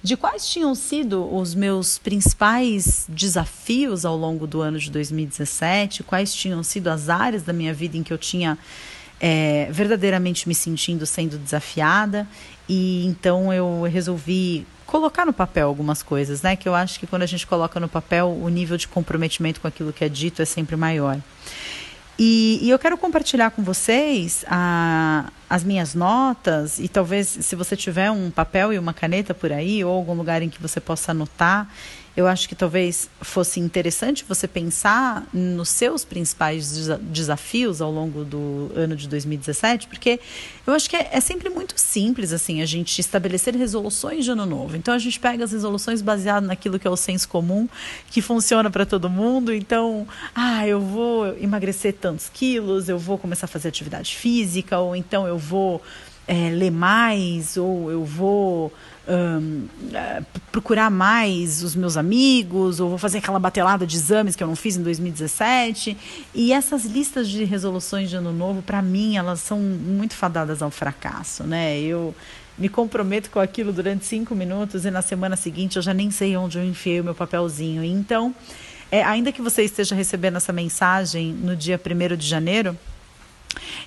de 0.06 0.16
quais 0.16 0.48
tinham 0.48 0.72
sido 0.72 1.34
os 1.34 1.52
meus 1.52 1.98
principais 1.98 3.06
desafios 3.08 4.04
ao 4.04 4.16
longo 4.16 4.46
do 4.46 4.60
ano 4.60 4.78
de 4.78 4.88
2017, 4.88 6.04
quais 6.04 6.32
tinham 6.32 6.62
sido 6.62 6.86
as 6.86 7.08
áreas 7.08 7.42
da 7.42 7.52
minha 7.52 7.74
vida 7.74 7.96
em 7.96 8.04
que 8.04 8.12
eu 8.12 8.16
tinha 8.16 8.56
é, 9.20 9.66
verdadeiramente 9.72 10.46
me 10.46 10.54
sentindo 10.54 11.04
sendo 11.04 11.36
desafiada. 11.36 12.24
E 12.68 13.04
então 13.04 13.52
eu 13.52 13.82
resolvi 13.82 14.64
colocar 14.86 15.26
no 15.26 15.32
papel 15.32 15.66
algumas 15.66 16.04
coisas, 16.04 16.40
né? 16.40 16.54
Que 16.54 16.68
eu 16.68 16.74
acho 16.76 17.00
que 17.00 17.06
quando 17.08 17.22
a 17.22 17.26
gente 17.26 17.44
coloca 17.44 17.80
no 17.80 17.88
papel, 17.88 18.28
o 18.28 18.48
nível 18.48 18.76
de 18.76 18.86
comprometimento 18.86 19.60
com 19.60 19.66
aquilo 19.66 19.92
que 19.92 20.04
é 20.04 20.08
dito 20.08 20.40
é 20.40 20.44
sempre 20.44 20.76
maior. 20.76 21.18
E, 22.18 22.58
e 22.62 22.70
eu 22.70 22.78
quero 22.78 22.96
compartilhar 22.96 23.50
com 23.50 23.62
vocês 23.62 24.44
a, 24.48 25.30
as 25.50 25.62
minhas 25.62 25.94
notas 25.94 26.78
e 26.78 26.88
talvez 26.88 27.28
se 27.28 27.54
você 27.54 27.76
tiver 27.76 28.10
um 28.10 28.30
papel 28.30 28.72
e 28.72 28.78
uma 28.78 28.94
caneta 28.94 29.34
por 29.34 29.52
aí 29.52 29.84
ou 29.84 29.94
algum 29.94 30.14
lugar 30.14 30.40
em 30.40 30.48
que 30.48 30.60
você 30.60 30.80
possa 30.80 31.12
anotar 31.12 31.68
eu 32.16 32.26
acho 32.26 32.48
que 32.48 32.54
talvez 32.54 33.10
fosse 33.20 33.60
interessante 33.60 34.24
você 34.26 34.48
pensar 34.48 35.26
nos 35.34 35.68
seus 35.68 36.02
principais 36.02 36.88
desafios 37.02 37.82
ao 37.82 37.92
longo 37.92 38.24
do 38.24 38.72
ano 38.74 38.96
de 38.96 39.06
2017, 39.06 39.86
porque 39.86 40.18
eu 40.66 40.72
acho 40.72 40.88
que 40.88 40.96
é, 40.96 41.10
é, 41.12 41.20
sempre 41.20 41.50
muito 41.50 41.78
simples 41.78 42.32
assim 42.32 42.62
a 42.62 42.66
gente 42.66 42.98
estabelecer 42.98 43.54
resoluções 43.54 44.24
de 44.24 44.30
ano 44.30 44.46
novo. 44.46 44.76
Então 44.76 44.94
a 44.94 44.98
gente 44.98 45.20
pega 45.20 45.44
as 45.44 45.52
resoluções 45.52 46.00
baseadas 46.00 46.48
naquilo 46.48 46.78
que 46.78 46.86
é 46.86 46.90
o 46.90 46.96
senso 46.96 47.28
comum, 47.28 47.68
que 48.10 48.22
funciona 48.22 48.70
para 48.70 48.86
todo 48.86 49.10
mundo. 49.10 49.52
Então, 49.52 50.08
ah, 50.34 50.66
eu 50.66 50.80
vou 50.80 51.36
emagrecer 51.38 51.92
tantos 51.92 52.30
quilos, 52.32 52.88
eu 52.88 52.98
vou 52.98 53.18
começar 53.18 53.44
a 53.44 53.48
fazer 53.48 53.68
atividade 53.68 54.16
física, 54.16 54.78
ou 54.78 54.96
então 54.96 55.26
eu 55.26 55.36
vou 55.36 55.82
é, 56.26 56.50
ler 56.50 56.70
mais, 56.70 57.56
ou 57.56 57.90
eu 57.90 58.04
vou 58.04 58.72
um, 59.08 59.66
é, 59.92 60.22
procurar 60.50 60.90
mais 60.90 61.62
os 61.62 61.74
meus 61.74 61.96
amigos, 61.96 62.80
ou 62.80 62.88
vou 62.88 62.98
fazer 62.98 63.18
aquela 63.18 63.38
batelada 63.38 63.86
de 63.86 63.96
exames 63.96 64.34
que 64.34 64.42
eu 64.42 64.48
não 64.48 64.56
fiz 64.56 64.76
em 64.76 64.82
2017. 64.82 65.96
E 66.34 66.52
essas 66.52 66.84
listas 66.84 67.28
de 67.28 67.44
resoluções 67.44 68.10
de 68.10 68.16
ano 68.16 68.32
novo, 68.32 68.62
para 68.62 68.82
mim, 68.82 69.16
elas 69.16 69.40
são 69.40 69.58
muito 69.58 70.14
fadadas 70.14 70.62
ao 70.62 70.70
fracasso, 70.70 71.44
né? 71.44 71.78
Eu 71.78 72.14
me 72.58 72.68
comprometo 72.68 73.30
com 73.30 73.38
aquilo 73.38 73.72
durante 73.72 74.04
cinco 74.06 74.34
minutos 74.34 74.84
e 74.84 74.90
na 74.90 75.02
semana 75.02 75.36
seguinte 75.36 75.76
eu 75.76 75.82
já 75.82 75.92
nem 75.92 76.10
sei 76.10 76.36
onde 76.36 76.58
eu 76.58 76.64
enfiei 76.64 77.00
o 77.00 77.04
meu 77.04 77.14
papelzinho. 77.14 77.84
Então, 77.84 78.34
é, 78.90 79.02
ainda 79.02 79.30
que 79.30 79.42
você 79.42 79.62
esteja 79.62 79.94
recebendo 79.94 80.36
essa 80.36 80.52
mensagem 80.52 81.32
no 81.32 81.54
dia 81.54 81.78
1 81.78 82.16
de 82.16 82.26
janeiro, 82.26 82.76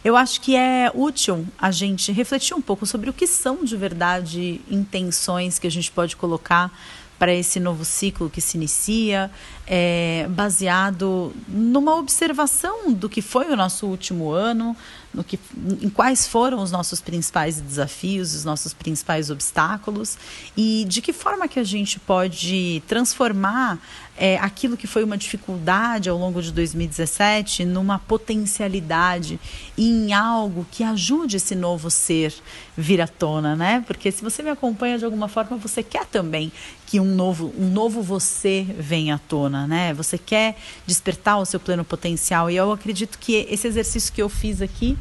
eu 0.03 0.15
acho 0.15 0.41
que 0.41 0.55
é 0.55 0.91
útil 0.93 1.45
a 1.57 1.71
gente 1.71 2.11
refletir 2.11 2.55
um 2.55 2.61
pouco 2.61 2.85
sobre 2.85 3.09
o 3.09 3.13
que 3.13 3.27
são 3.27 3.63
de 3.63 3.75
verdade 3.75 4.61
intenções 4.69 5.59
que 5.59 5.67
a 5.67 5.71
gente 5.71 5.91
pode 5.91 6.15
colocar 6.15 6.71
para 7.19 7.33
esse 7.33 7.59
novo 7.59 7.83
ciclo 7.83 8.29
que 8.29 8.39
se 8.39 8.55
inicia, 8.55 9.29
é, 9.67 10.25
baseado 10.29 11.33
numa 11.49 11.95
observação 11.97 12.93
do 12.93 13.09
que 13.09 13.21
foi 13.21 13.51
o 13.51 13.57
nosso 13.57 13.85
último 13.85 14.31
ano, 14.31 14.75
no 15.13 15.23
que, 15.23 15.39
em 15.81 15.89
quais 15.89 16.27
foram 16.27 16.61
os 16.61 16.71
nossos 16.71 17.01
principais 17.01 17.59
desafios, 17.59 18.35
os 18.35 18.45
nossos 18.45 18.73
principais 18.73 19.29
obstáculos 19.29 20.17
e 20.55 20.85
de 20.87 21.01
que 21.01 21.11
forma 21.11 21.47
que 21.47 21.59
a 21.59 21.63
gente 21.63 21.99
pode 21.99 22.83
transformar 22.87 23.79
é, 24.19 24.37
aquilo 24.37 24.75
que 24.75 24.85
foi 24.85 25.03
uma 25.03 25.17
dificuldade 25.17 26.09
ao 26.09 26.17
longo 26.17 26.41
de 26.41 26.51
2017 26.51 27.63
numa 27.63 27.97
potencialidade 27.97 29.39
e 29.77 29.89
em 29.89 30.13
algo 30.13 30.67
que 30.69 30.83
ajude 30.83 31.37
esse 31.37 31.55
novo 31.55 31.89
ser 31.89 32.33
vir 32.75 33.01
à 33.01 33.07
tona, 33.07 33.55
né? 33.55 33.83
Porque 33.87 34.11
se 34.11 34.21
você 34.21 34.43
me 34.43 34.49
acompanha 34.49 34.97
de 34.97 35.05
alguma 35.05 35.29
forma, 35.29 35.55
você 35.55 35.81
quer 35.81 36.05
também 36.05 36.51
que 36.85 36.99
um 36.99 37.15
novo, 37.15 37.53
um 37.57 37.69
novo 37.69 38.01
você 38.01 38.65
venha 38.77 39.15
à 39.15 39.17
tona, 39.17 39.65
né? 39.65 39.93
Você 39.93 40.17
quer 40.17 40.57
despertar 40.85 41.37
o 41.39 41.45
seu 41.45 41.59
pleno 41.59 41.85
potencial 41.85 42.51
e 42.51 42.57
eu 42.57 42.71
acredito 42.73 43.17
que 43.17 43.47
esse 43.49 43.67
exercício 43.67 44.11
que 44.11 44.21
eu 44.21 44.27
fiz 44.27 44.61
aqui 44.61 44.97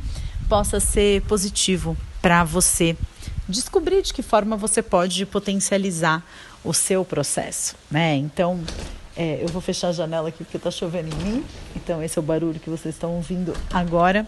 possa 0.49 0.81
ser 0.81 1.23
positivo 1.23 1.97
para 2.23 2.43
você 2.45 2.97
descobrir 3.49 4.03
de 4.03 4.13
que 4.13 4.23
forma 4.23 4.57
você 4.57 4.83
pode 4.83 5.25
potencializar 5.27 6.25
o 6.65 6.75
seu 6.75 7.05
processo, 7.05 7.77
né? 7.91 8.17
Então, 8.17 8.61
é, 9.17 9.43
eu 9.43 9.49
vou 9.49 9.61
fechar 9.61 9.89
a 9.89 9.93
janela 9.93 10.29
aqui 10.29 10.45
porque 10.45 10.57
está 10.57 10.71
chovendo 10.71 11.15
em 11.15 11.25
mim. 11.25 11.45
Então, 11.75 12.03
esse 12.03 12.19
é 12.19 12.21
o 12.21 12.23
barulho 12.23 12.61
que 12.61 12.71
vocês 12.71 12.95
estão 12.95 13.15
ouvindo 13.15 13.55
agora. 13.73 14.27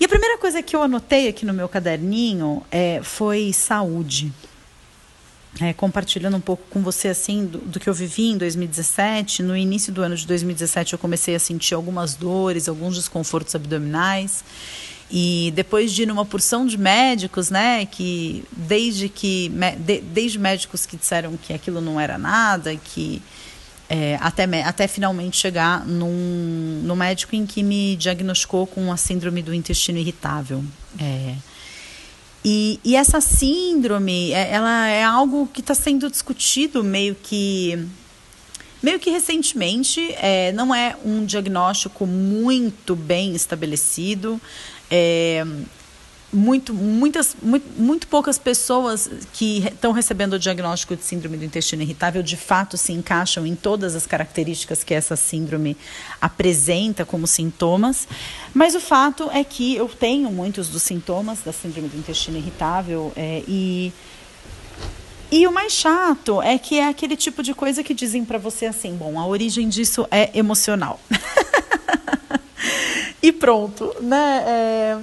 E 0.00 0.04
a 0.04 0.08
primeira 0.08 0.38
coisa 0.38 0.62
que 0.62 0.74
eu 0.74 0.82
anotei 0.82 1.28
aqui 1.28 1.44
no 1.44 1.52
meu 1.52 1.68
caderninho 1.68 2.62
é, 2.70 3.00
foi 3.02 3.52
saúde. 3.52 4.32
É, 5.60 5.72
compartilhando 5.74 6.38
um 6.38 6.40
pouco 6.40 6.62
com 6.70 6.82
você 6.82 7.08
assim 7.08 7.44
do, 7.44 7.58
do, 7.58 7.78
que 7.78 7.88
eu 7.88 7.92
vivi 7.92 8.30
em 8.30 8.38
2017. 8.38 9.42
No 9.42 9.56
início 9.56 9.92
do 9.92 10.02
ano 10.02 10.16
de 10.16 10.26
2017 10.26 10.94
eu 10.94 10.98
comecei 10.98 11.34
a 11.34 11.38
sentir 11.38 11.74
algumas 11.74 12.14
dores, 12.14 12.68
alguns 12.68 12.96
desconfortos 12.96 13.54
abdominais. 13.54 14.42
E 15.14 15.52
depois 15.54 15.92
de 15.92 16.02
ir 16.02 16.06
numa 16.06 16.24
porção 16.24 16.64
de 16.66 16.78
médicos, 16.78 17.50
né, 17.50 17.84
que 17.84 18.44
desde 18.50 19.10
que 19.10 19.52
de, 19.78 20.00
desde 20.00 20.38
médicos 20.38 20.86
que 20.86 20.96
disseram 20.96 21.36
que 21.36 21.52
aquilo 21.52 21.82
não 21.82 22.00
era 22.00 22.16
nada, 22.16 22.74
que 22.76 23.20
é, 23.90 24.16
até, 24.22 24.44
até 24.62 24.88
finalmente 24.88 25.36
chegar 25.36 25.86
num, 25.86 26.80
num 26.82 26.96
médico 26.96 27.36
em 27.36 27.44
que 27.44 27.62
me 27.62 27.94
diagnosticou 27.96 28.66
com 28.66 28.90
a 28.90 28.96
síndrome 28.96 29.42
do 29.42 29.52
intestino 29.52 29.98
irritável. 29.98 30.64
É, 30.98 31.34
e, 32.42 32.80
e 32.82 32.96
essa 32.96 33.20
síndrome, 33.20 34.32
é, 34.32 34.50
ela 34.50 34.88
é 34.88 35.04
algo 35.04 35.46
que 35.46 35.60
está 35.60 35.74
sendo 35.74 36.10
discutido 36.10 36.82
meio 36.82 37.14
que 37.14 37.86
meio 38.82 38.98
que 38.98 39.10
recentemente. 39.10 40.00
É, 40.18 40.52
não 40.52 40.74
é 40.74 40.96
um 41.04 41.24
diagnóstico 41.24 42.06
muito 42.06 42.96
bem 42.96 43.34
estabelecido. 43.34 44.40
É, 44.94 45.42
muito, 46.30 46.72
muitas, 46.72 47.36
muito, 47.42 47.66
muito 47.80 48.06
poucas 48.06 48.38
pessoas 48.38 49.08
que 49.32 49.66
estão 49.66 49.92
recebendo 49.92 50.34
o 50.34 50.38
diagnóstico 50.38 50.96
de 50.96 51.02
síndrome 51.04 51.36
do 51.36 51.44
intestino 51.44 51.82
irritável 51.82 52.22
de 52.22 52.36
fato 52.36 52.76
se 52.78 52.92
encaixam 52.92 53.46
em 53.46 53.54
todas 53.54 53.94
as 53.94 54.06
características 54.06 54.84
que 54.84 54.94
essa 54.94 55.14
síndrome 55.14 55.76
apresenta 56.20 57.04
como 57.04 57.26
sintomas. 57.26 58.08
Mas 58.54 58.74
o 58.74 58.80
fato 58.80 59.30
é 59.30 59.44
que 59.44 59.74
eu 59.76 59.88
tenho 59.88 60.30
muitos 60.30 60.68
dos 60.68 60.82
sintomas 60.82 61.40
da 61.40 61.52
síndrome 61.52 61.88
do 61.88 61.98
intestino 61.98 62.38
irritável 62.38 63.12
é, 63.16 63.42
e. 63.48 63.92
E 65.34 65.46
o 65.46 65.50
mais 65.50 65.72
chato 65.72 66.42
é 66.42 66.58
que 66.58 66.78
é 66.78 66.86
aquele 66.86 67.16
tipo 67.16 67.42
de 67.42 67.54
coisa 67.54 67.82
que 67.82 67.94
dizem 67.94 68.22
para 68.22 68.36
você 68.36 68.66
assim: 68.66 68.94
bom, 68.94 69.18
a 69.18 69.26
origem 69.26 69.66
disso 69.66 70.06
é 70.10 70.30
emocional. 70.38 71.00
e 73.22 73.32
pronto, 73.32 73.94
né? 74.00 74.44
É 74.46 74.98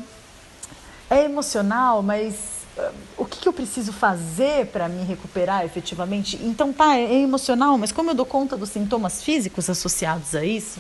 é 1.10 1.24
emocional, 1.24 2.04
mas 2.04 2.36
uh, 2.78 2.92
o 3.18 3.26
que, 3.26 3.40
que, 3.40 3.48
eu 3.48 3.54
preciso 3.54 3.92
fazer 3.92 4.68
para 4.68 4.88
me 4.88 5.04
recuperar 5.04 5.66
efetivamente? 5.66 6.40
Então, 6.42 6.72
tá, 6.72 6.96
é 6.98 7.22
emocional, 7.22 7.78
mas 7.78 7.92
como 7.92 8.12
eu 8.12 8.16
dou 8.16 8.26
conta 8.26 8.56
dos 8.56 8.70
sintomas 8.70 9.24
físicos 9.24 9.70
associados 9.70 10.36
a 10.36 10.46
isso? 10.46 10.80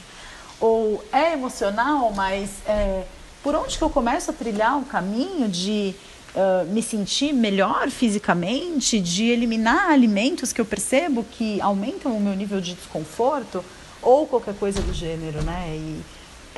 Ou 0.60 1.04
é 1.12 1.34
emocional, 1.34 2.14
mas 2.16 2.50
é, 2.68 3.06
por 3.42 3.56
onde 3.56 3.78
que 3.78 3.84
eu 3.84 3.90
começo 3.90 4.30
a 4.30 4.34
trilhar 4.34 4.78
um 4.78 4.84
caminho 4.84 5.48
de 5.48 5.96
uh, 6.36 6.66
me 6.68 6.84
sentir 6.84 7.34
melhor 7.34 7.90
fisicamente, 7.90 9.00
de 9.00 9.30
eliminar 9.30 9.90
alimentos 9.90 10.54
que 10.54 10.62
eu 10.62 10.66
percebo 10.66 11.24
que 11.24 11.60
aumentam 11.62 12.16
o 12.16 12.22
meu 12.22 12.36
nível 12.36 12.62
de 12.62 12.76
desconforto? 12.76 13.66
Ou 14.02 14.28
qualquer 14.28 14.54
coisa 14.56 14.82
do 14.82 14.94
gênero, 14.94 15.42
né? 15.42 15.76
E 15.76 16.02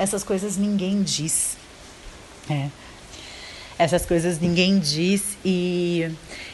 essas 0.02 0.24
coisas 0.24 0.56
ninguém 0.56 1.02
diz. 1.02 1.56
É 2.50 2.68
essas 3.78 4.06
coisas 4.06 4.38
ninguém 4.38 4.78
diz 4.78 5.36
e 5.44 6.08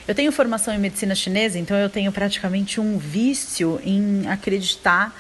eu 0.07 0.15
tenho 0.15 0.33
formação 0.33 0.73
em 0.73 0.79
medicina 0.79 1.15
chinesa, 1.15 1.59
então 1.59 1.77
eu 1.77 1.91
tenho 1.91 2.11
praticamente 2.11 2.81
um 2.81 2.97
vício 2.97 3.81
em 3.85 4.27
acreditar 4.27 5.15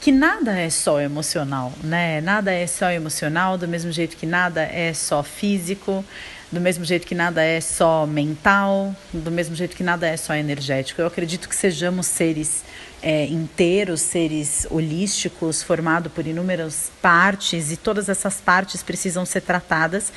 que 0.00 0.12
nada 0.12 0.58
é 0.58 0.68
só 0.68 1.00
emocional, 1.00 1.72
né? 1.82 2.20
Nada 2.20 2.52
é 2.52 2.66
só 2.66 2.90
emocional, 2.90 3.56
do 3.56 3.66
mesmo 3.66 3.90
jeito 3.90 4.16
que 4.16 4.26
nada 4.26 4.62
é 4.62 4.92
só 4.92 5.22
físico, 5.22 6.04
do 6.50 6.60
mesmo 6.60 6.84
jeito 6.84 7.06
que 7.06 7.14
nada 7.14 7.42
é 7.42 7.60
só 7.60 8.06
mental, 8.06 8.94
do 9.12 9.30
mesmo 9.30 9.54
jeito 9.56 9.76
que 9.76 9.82
nada 9.82 10.06
é 10.06 10.16
só 10.16 10.34
energético. 10.34 11.00
Eu 11.00 11.06
acredito 11.06 11.48
que 11.48 11.56
sejamos 11.56 12.06
seres 12.06 12.62
é, 13.02 13.26
inteiros, 13.26 14.00
seres 14.00 14.66
holísticos, 14.70 15.62
formados 15.62 16.12
por 16.12 16.26
inúmeras 16.26 16.90
partes 17.02 17.72
e 17.72 17.76
todas 17.76 18.08
essas 18.08 18.40
partes 18.40 18.82
precisam 18.82 19.26
ser 19.26 19.42
tratadas. 19.42 20.12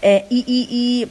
É, 0.00 0.24
e, 0.30 0.44
e, 0.46 0.68
e, 0.70 1.08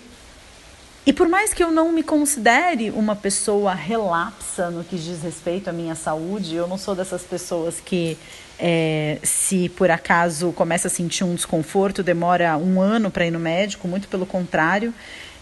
e 1.05 1.13
por 1.13 1.29
mais 1.29 1.53
que 1.53 1.63
eu 1.63 1.71
não 1.71 1.91
me 1.91 2.03
considere 2.03 2.89
uma 2.89 3.15
pessoa 3.15 3.73
relapsa 3.73 4.69
no 4.69 4.83
que 4.83 4.97
diz 4.97 5.21
respeito 5.21 5.69
à 5.69 5.73
minha 5.73 5.95
saúde, 5.95 6.55
eu 6.55 6.67
não 6.67 6.77
sou 6.77 6.95
dessas 6.95 7.21
pessoas 7.21 7.79
que, 7.79 8.17
é, 8.59 9.19
se 9.23 9.69
por 9.69 9.91
acaso 9.91 10.51
começa 10.51 10.87
a 10.87 10.91
sentir 10.91 11.23
um 11.23 11.35
desconforto, 11.35 12.01
demora 12.01 12.57
um 12.57 12.81
ano 12.81 13.11
para 13.11 13.25
ir 13.25 13.31
no 13.31 13.39
médico, 13.39 13.87
muito 13.87 14.07
pelo 14.07 14.25
contrário. 14.25 14.93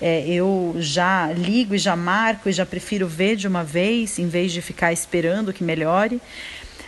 É, 0.02 0.28
eu 0.28 0.76
já 0.78 1.32
ligo 1.32 1.74
e 1.74 1.78
já 1.78 1.96
marco 1.96 2.50
e 2.50 2.52
já 2.52 2.66
prefiro 2.66 3.08
ver 3.08 3.38
de 3.38 3.48
uma 3.48 3.64
vez 3.64 4.20
em 4.20 4.28
vez 4.28 4.52
de 4.52 4.62
ficar 4.62 4.92
esperando 4.92 5.54
que 5.54 5.64
melhore. 5.64 6.22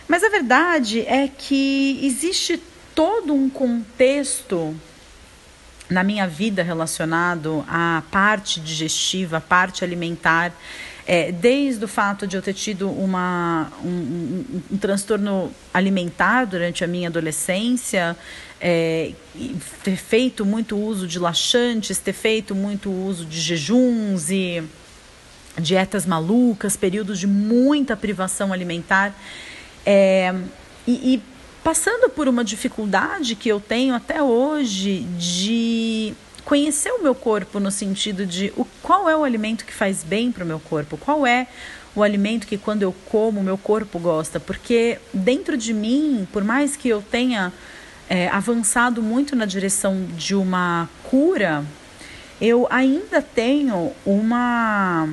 Mas 0.08 0.24
a 0.24 0.30
verdade 0.30 1.02
é 1.02 1.28
que 1.28 2.00
existe 2.04 2.62
todo 2.94 3.34
um 3.34 3.50
contexto 3.50 4.76
na 5.90 6.04
minha 6.04 6.28
vida 6.28 6.64
relacionado 6.64 7.64
à 7.68 8.04
parte 8.12 8.60
digestiva, 8.60 9.38
à 9.38 9.42
parte 9.42 9.84
alimentar, 9.84 10.54
é, 11.08 11.32
desde 11.32 11.86
o 11.86 11.88
fato 11.88 12.28
de 12.28 12.36
eu 12.36 12.42
ter 12.42 12.54
tido 12.54 12.90
uma, 12.90 13.72
um, 13.82 13.88
um, 13.88 14.62
um 14.74 14.78
transtorno 14.78 15.50
alimentar 15.74 16.44
durante 16.44 16.84
a 16.84 16.88
minha 16.88 17.08
adolescência, 17.08 18.16
é, 18.60 19.14
ter 19.84 19.96
feito 19.96 20.46
muito 20.46 20.78
uso 20.78 21.08
de 21.08 21.18
laxantes, 21.18 21.98
ter 21.98 22.12
feito 22.12 22.54
muito 22.54 22.92
uso 22.92 23.26
de 23.26 23.40
jejuns 23.40 24.30
e 24.30 24.62
dietas 25.58 26.06
malucas, 26.06 26.76
períodos 26.76 27.20
de 27.20 27.28
muita 27.28 27.96
privação 27.96 28.52
alimentar. 28.52 29.16
É, 29.86 30.36
e, 30.86 31.14
e 31.14 31.22
passando 31.64 32.10
por 32.10 32.28
uma 32.28 32.44
dificuldade 32.44 33.34
que 33.34 33.48
eu 33.48 33.62
tenho 33.62 33.96
até 33.96 34.22
hoje 34.22 35.08
de 35.18 36.14
conhecer 36.48 36.94
o 36.94 37.04
meu 37.04 37.14
corpo 37.14 37.60
no 37.60 37.70
sentido 37.70 38.26
de 38.26 38.54
o, 38.56 38.64
qual 38.82 39.10
é 39.10 39.16
o 39.18 39.26
alimento 39.26 39.66
que 39.66 39.74
faz 39.74 40.02
bem 40.02 40.32
para 40.32 40.46
o 40.46 40.48
meu 40.48 40.62
corpo, 40.62 40.96
qual 40.96 41.28
é 41.28 41.46
o 41.94 42.02
alimento 42.02 42.48
que 42.48 42.58
quando 42.58 42.84
eu 42.84 42.96
como 43.12 43.42
o 43.42 43.44
meu 43.44 43.58
corpo 43.58 44.00
gosta, 44.00 44.40
porque 44.40 44.98
dentro 45.14 45.58
de 45.58 45.74
mim, 45.74 46.26
por 46.32 46.46
mais 46.46 46.78
que 46.78 46.88
eu 46.88 47.02
tenha 47.02 47.52
é, 48.10 48.30
avançado 48.30 49.04
muito 49.04 49.36
na 49.36 49.46
direção 49.46 50.08
de 50.16 50.36
uma 50.36 50.88
cura, 51.04 51.66
eu 52.40 52.66
ainda 52.70 53.22
tenho 53.22 53.92
uma 54.06 55.06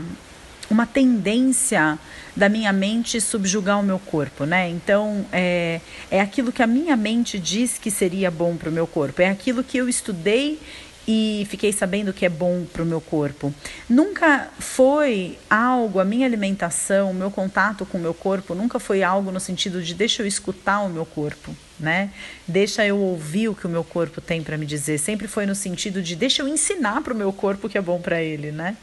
uma 0.71 0.87
tendência 0.87 1.99
da 2.35 2.49
minha 2.49 2.73
mente 2.73 3.21
subjugar 3.21 3.79
o 3.79 3.83
meu 3.83 3.99
corpo, 3.99 4.45
né? 4.45 4.69
Então, 4.71 5.25
é, 5.31 5.81
é 6.11 6.21
aquilo 6.21 6.51
que 6.51 6.63
a 6.63 6.67
minha 6.67 6.97
mente 6.97 7.39
diz 7.39 7.77
que 7.77 7.91
seria 7.91 8.31
bom 8.31 8.57
para 8.57 8.71
o 8.71 8.73
meu 8.73 8.87
corpo, 8.87 9.21
é 9.21 9.29
aquilo 9.29 9.63
que 9.63 9.77
eu 9.77 9.89
estudei 9.89 10.59
e 11.07 11.47
fiquei 11.51 11.73
sabendo 11.73 12.13
que 12.13 12.25
é 12.25 12.29
bom 12.29 12.65
para 12.65 12.83
o 12.83 12.87
meu 12.87 13.01
corpo. 13.01 13.53
Nunca 13.89 14.49
foi 14.59 15.39
algo, 15.49 16.01
a 16.01 16.05
minha 16.05 16.27
alimentação, 16.27 17.11
o 17.11 17.15
meu 17.15 17.31
contato 17.31 17.85
com 17.85 17.99
o 17.99 18.01
meu 18.01 18.15
corpo, 18.15 18.55
nunca 18.55 18.79
foi 18.79 19.03
algo 19.03 19.31
no 19.31 19.41
sentido 19.41 19.83
de 19.83 19.95
deixa 19.95 20.23
eu 20.23 20.27
escutar 20.27 20.81
o 20.81 20.89
meu 20.89 21.05
corpo, 21.05 21.55
né? 21.79 22.11
Deixa 22.49 22.87
eu 22.87 22.99
ouvir 22.99 23.49
o 23.49 23.55
que 23.55 23.67
o 23.67 23.71
meu 23.71 23.85
corpo 23.85 24.21
tem 24.21 24.43
para 24.43 24.57
me 24.57 24.65
dizer. 24.65 24.99
Sempre 24.99 25.29
foi 25.29 25.45
no 25.45 25.55
sentido 25.55 26.01
de 26.03 26.17
deixa 26.17 26.43
eu 26.43 26.49
ensinar 26.49 27.03
para 27.03 27.13
o 27.13 27.17
meu 27.17 27.33
corpo 27.33 27.69
que 27.69 27.77
é 27.77 27.83
bom 27.83 28.01
para 28.01 28.23
ele, 28.23 28.51
né? 28.51 28.77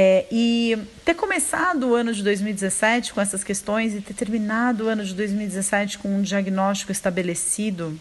É, 0.00 0.26
e 0.30 0.78
ter 1.04 1.14
começado 1.14 1.88
o 1.88 1.94
ano 1.96 2.12
de 2.12 2.22
2017 2.22 3.12
com 3.12 3.20
essas 3.20 3.42
questões 3.42 3.96
e 3.96 4.00
ter 4.00 4.14
terminado 4.14 4.84
o 4.84 4.88
ano 4.88 5.04
de 5.04 5.12
2017 5.12 5.98
com 5.98 6.08
um 6.08 6.22
diagnóstico 6.22 6.92
estabelecido, 6.92 7.98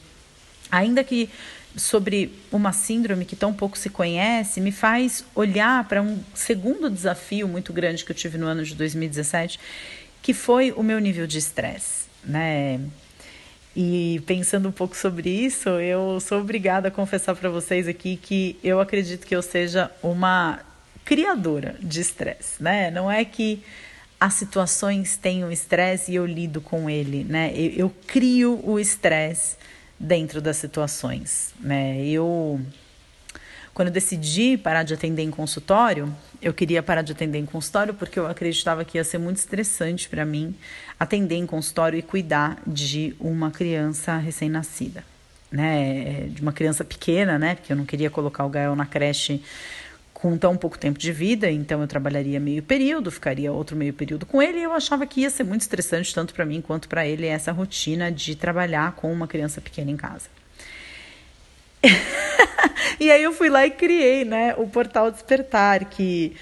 ainda 0.72 1.04
que 1.04 1.28
sobre 1.78 2.34
uma 2.52 2.74
síndrome 2.74 3.24
que 3.24 3.36
tão 3.36 3.54
pouco 3.54 3.78
se 3.78 3.90
conhece, 3.90 4.60
me 4.60 4.72
faz 4.72 5.24
olhar 5.36 5.88
para 5.88 6.02
um 6.02 6.20
segundo 6.34 6.90
desafio 6.90 7.48
muito 7.48 7.72
grande 7.72 8.04
que 8.04 8.12
eu 8.12 8.16
tive 8.16 8.38
no 8.38 8.48
ano 8.48 8.64
de 8.64 8.76
2017, 8.76 9.60
que 10.22 10.34
foi 10.34 10.72
o 10.72 10.84
meu 10.84 11.00
nível 11.00 11.28
de 11.28 11.38
estresse, 11.38 12.06
né? 12.24 12.82
E 13.76 14.22
pensando 14.26 14.68
um 14.70 14.72
pouco 14.72 14.98
sobre 14.98 15.30
isso, 15.30 15.70
eu 15.70 16.20
sou 16.20 16.42
obrigada 16.42 16.88
a 16.88 16.92
confessar 16.92 17.36
para 17.36 17.48
vocês 17.48 17.88
aqui 17.88 18.18
que 18.18 18.58
eu 18.64 18.80
acredito 18.80 19.26
que 19.26 19.36
eu 19.36 19.42
seja 19.44 19.92
uma 20.02 20.60
criadora 21.06 21.76
de 21.80 22.02
estresse, 22.02 22.62
né? 22.62 22.90
Não 22.90 23.10
é 23.10 23.24
que 23.24 23.62
as 24.20 24.34
situações 24.34 25.16
tenham 25.16 25.52
estresse 25.52 26.12
e 26.12 26.16
eu 26.16 26.26
lido 26.26 26.60
com 26.60 26.90
ele, 26.90 27.24
né? 27.24 27.54
Eu, 27.56 27.72
eu 27.72 27.96
crio 28.08 28.60
o 28.64 28.80
estresse 28.80 29.56
dentro 30.00 30.42
das 30.42 30.58
situações, 30.58 31.54
né? 31.60 32.04
Eu 32.06 32.62
quando 33.74 33.90
eu 33.90 33.94
decidi 33.94 34.58
parar 34.58 34.82
de 34.82 34.96
atender 34.96 35.22
em 35.22 35.30
consultório, 35.30 36.12
eu 36.42 36.52
queria 36.52 36.82
parar 36.82 37.04
de 37.04 37.12
atender 37.12 37.38
em 37.38 37.46
consultório 37.46 37.94
porque 37.94 38.18
eu 38.18 38.26
acreditava 38.26 38.84
que 38.84 38.98
ia 38.98 39.04
ser 39.04 39.20
muito 39.20 39.38
estressante 39.38 40.10
para 40.10 40.26
mim 40.26 40.56
atender 41.00 41.36
em 41.36 41.46
consultório 41.46 42.00
e 42.00 42.02
cuidar 42.02 42.58
de 42.66 43.16
uma 43.20 43.52
criança 43.52 44.18
recém-nascida, 44.18 45.04
né? 45.52 46.28
De 46.30 46.42
uma 46.42 46.52
criança 46.52 46.84
pequena, 46.84 47.38
né? 47.38 47.54
Porque 47.54 47.72
eu 47.72 47.78
não 47.78 47.86
queria 47.86 48.10
colocar 48.10 48.46
o 48.46 48.50
Gael 48.50 48.76
na 48.76 48.88
creche 48.88 49.44
com 50.28 50.38
tão 50.38 50.58
pouco 50.58 50.78
tempo 50.78 51.00
de 51.00 51.10
vida, 51.14 51.50
então 51.50 51.80
eu 51.80 51.88
trabalharia 51.88 52.38
meio 52.38 52.62
período, 52.62 53.10
ficaria 53.10 53.50
outro 53.50 53.78
meio 53.78 53.94
período 53.94 54.26
com 54.26 54.42
ele, 54.42 54.60
e 54.60 54.64
eu 54.64 54.74
achava 54.74 55.06
que 55.06 55.22
ia 55.22 55.30
ser 55.30 55.46
muito 55.46 55.62
estressante 55.62 56.14
tanto 56.14 56.34
para 56.34 56.46
mim 56.46 56.60
quanto 56.60 56.90
para 56.90 57.08
ele 57.08 57.26
essa 57.26 57.54
rotina 57.54 58.12
de 58.12 58.36
trabalhar 58.36 58.92
com 58.98 59.10
uma 59.10 59.26
criança 59.26 59.62
pequena 59.62 59.90
em 59.90 59.96
casa. 59.96 60.28
e 63.00 63.10
aí 63.10 63.24
eu 63.24 63.32
fui 63.32 63.48
lá 63.48 63.66
e 63.66 63.72
criei, 63.72 64.26
né, 64.26 64.54
o 64.58 64.68
portal 64.68 65.10
Despertar, 65.10 65.86
que 65.86 66.36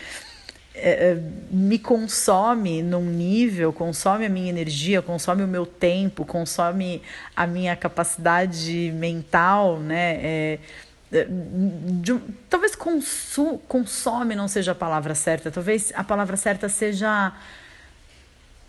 é, 0.74 1.12
é, 1.12 1.18
me 1.51 1.77
consome 1.77 2.82
num 2.82 3.06
nível, 3.06 3.72
consome 3.72 4.25
a 4.25 4.30
minha 4.30 4.50
energia, 4.50 5.00
consome 5.00 5.44
o 5.44 5.48
meu 5.48 5.68
tempo, 5.68 6.25
consome 6.25 7.04
a 7.36 7.46
minha 7.46 7.75
capacidade 7.75 8.92
mental, 8.96 9.80
né? 9.80 10.20
É 10.24 10.60
de, 11.12 12.20
talvez 12.50 12.76
consu, 12.76 13.60
consome 13.68 14.36
não 14.36 14.48
seja 14.48 14.72
a 14.72 14.76
palavra 14.76 15.16
certa, 15.16 15.52
talvez 15.52 15.92
a 15.96 16.04
palavra 16.04 16.36
certa 16.38 16.68
seja. 16.70 17.32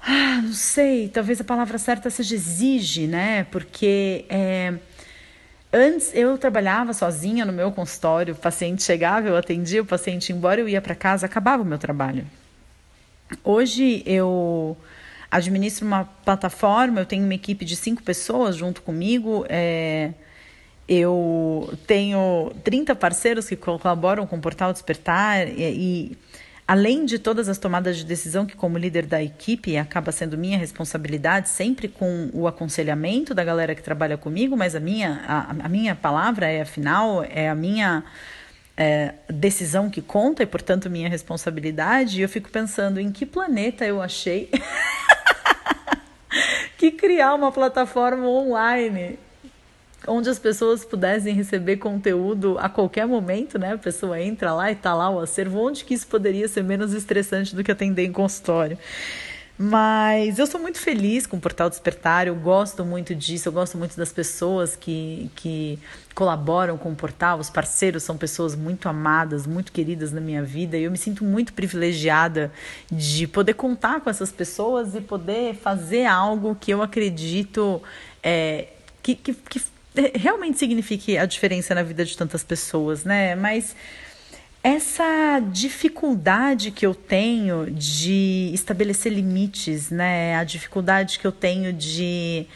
Ah, 0.09 0.41
não 0.43 0.53
sei, 0.53 1.09
talvez 1.09 1.41
a 1.41 1.45
palavra 1.45 1.79
certa 1.79 2.11
seja 2.11 2.35
exige, 2.35 3.07
né? 3.07 3.45
Porque 3.45 4.25
é, 4.29 4.75
Antes 5.73 6.11
eu 6.15 6.39
trabalhava 6.39 6.95
sozinha 6.95 7.45
no 7.45 7.53
meu 7.53 7.71
consultório, 7.73 8.33
o 8.33 8.37
paciente 8.37 8.83
chegava, 8.83 9.29
eu 9.29 9.37
atendia 9.37 9.83
o 9.83 9.85
paciente, 9.85 10.33
embora 10.33 10.61
eu 10.61 10.69
ia 10.69 10.81
para 10.81 10.95
casa, 10.95 11.27
acabava 11.27 11.63
o 11.63 11.67
meu 11.67 11.77
trabalho. 11.77 12.25
Hoje 13.45 14.03
eu 14.07 14.77
administro 15.31 15.87
uma 15.87 16.05
plataforma, 16.25 17.01
eu 17.01 17.05
tenho 17.05 17.25
uma 17.25 17.35
equipe 17.35 17.65
de 17.65 17.77
cinco 17.77 18.03
pessoas 18.03 18.57
junto 18.57 18.81
comigo, 18.81 19.45
é, 19.51 20.15
eu 20.89 21.73
tenho 21.87 22.53
30 22.63 22.95
parceiros 22.95 23.49
que 23.49 23.57
colaboram 23.57 24.27
com 24.27 24.37
o 24.37 24.41
Portal 24.41 24.73
Despertar 24.73 25.49
e, 25.49 25.63
e 25.63 26.19
além 26.67 27.05
de 27.05 27.19
todas 27.19 27.49
as 27.49 27.59
tomadas 27.59 27.97
de 27.97 28.05
decisão 28.05 28.47
que 28.47 28.57
como 28.57 28.79
líder 28.79 29.07
da 29.07 29.23
equipe 29.23 29.77
acaba 29.77 30.13
sendo 30.13 30.39
minha 30.39 30.59
responsabilidade, 30.59 31.49
sempre 31.49 31.89
com 31.89 32.31
o 32.33 32.47
aconselhamento 32.47 33.35
da 33.35 33.45
galera 33.45 33.75
que 33.75 33.83
trabalha 33.83 34.17
comigo, 34.17 34.57
mas 34.57 34.75
a 34.75 34.81
minha, 34.81 35.23
a, 35.27 35.67
a 35.67 35.69
minha 35.69 35.95
palavra 35.95 36.47
é 36.47 36.63
afinal, 36.63 37.25
é 37.25 37.49
a 37.49 37.55
minha 37.55 38.05
é, 38.77 39.15
decisão 39.29 39.89
que 39.89 40.03
conta 40.03 40.43
e, 40.43 40.47
portanto, 40.47 40.91
minha 40.91 41.09
responsabilidade. 41.09 42.19
E 42.19 42.23
eu 42.23 42.29
fico 42.29 42.51
pensando 42.51 43.01
em 43.01 43.11
que 43.11 43.25
planeta 43.25 43.85
eu 43.85 44.03
achei 44.03 44.51
que 46.77 46.91
criar 46.91 47.35
uma 47.35 47.51
plataforma 47.51 48.29
online 48.29 49.19
onde 50.07 50.29
as 50.29 50.39
pessoas 50.39 50.85
pudessem 50.85 51.35
receber 51.35 51.77
conteúdo 51.77 52.57
a 52.59 52.69
qualquer 52.69 53.07
momento, 53.07 53.59
né? 53.59 53.73
A 53.73 53.79
pessoa 53.79 54.21
entra 54.21 54.53
lá 54.53 54.71
e 54.71 54.75
tá 54.75 54.95
lá 54.95 55.11
o 55.11 55.21
acervo, 55.21 55.59
onde 55.61 55.85
que 55.85 55.95
isso 55.95 56.07
poderia 56.07 56.49
ser 56.49 56.63
menos 56.63 56.93
estressante 56.93 57.55
do 57.55 57.65
que 57.65 57.71
atender 57.71 58.05
em 58.05 58.13
consultório? 58.13 58.79
Mas 59.59 60.39
eu 60.39 60.47
sou 60.47 60.61
muito 60.61 60.79
feliz 60.79 61.27
com 61.27 61.39
o 61.39 61.41
Portal 61.41 61.71
Despertar, 61.71 62.27
eu 62.27 62.35
gosto 62.35 62.85
muito 62.85 63.15
disso, 63.15 63.49
eu 63.49 63.53
gosto 63.53 63.79
muito 63.79 63.97
das 63.97 64.13
pessoas 64.13 64.77
que, 64.77 65.31
que 65.35 65.79
colaboram 66.15 66.77
com 66.77 66.93
o 66.93 66.95
portal, 66.95 67.39
os 67.39 67.49
parceiros 67.49 68.03
são 68.03 68.19
pessoas 68.19 68.55
muito 68.55 68.87
amadas, 68.87 69.47
muito 69.47 69.73
queridas 69.73 70.13
na 70.13 70.21
minha 70.21 70.43
vida, 70.43 70.77
e 70.77 70.85
eu 70.85 70.91
me 70.91 70.99
sinto 70.99 71.25
muito 71.25 71.55
privilegiada 71.55 72.53
de 72.93 73.27
poder 73.27 73.55
contar 73.55 74.03
com 74.03 74.11
essas 74.11 74.31
pessoas 74.31 74.95
e 74.95 75.01
poder 75.01 75.55
fazer 75.55 76.05
algo 76.05 76.55
que 76.55 76.71
eu 76.71 76.83
acredito 76.83 77.83
é, 78.23 78.69
que, 79.03 79.15
que, 79.15 79.33
que 79.33 79.63
realmente 80.15 80.59
signifique 80.59 81.17
a 81.17 81.27
diferença 81.27 81.75
na 81.75 81.83
vida 81.83 82.05
de 82.05 82.17
tantas 82.17 82.45
pessoas, 82.45 83.05
né? 83.05 83.35
Mas 83.35 83.75
essa 84.63 85.41
dificuldade 85.53 86.71
que 86.71 86.85
eu 86.85 86.95
tenho 86.95 87.71
de 87.71 88.51
estabelecer 88.53 89.13
limites, 89.13 89.91
né? 89.91 90.37
A 90.37 90.45
dificuldade 90.45 91.19
que 91.19 91.27
eu 91.27 91.33
tenho 91.33 91.73
de 91.73 92.47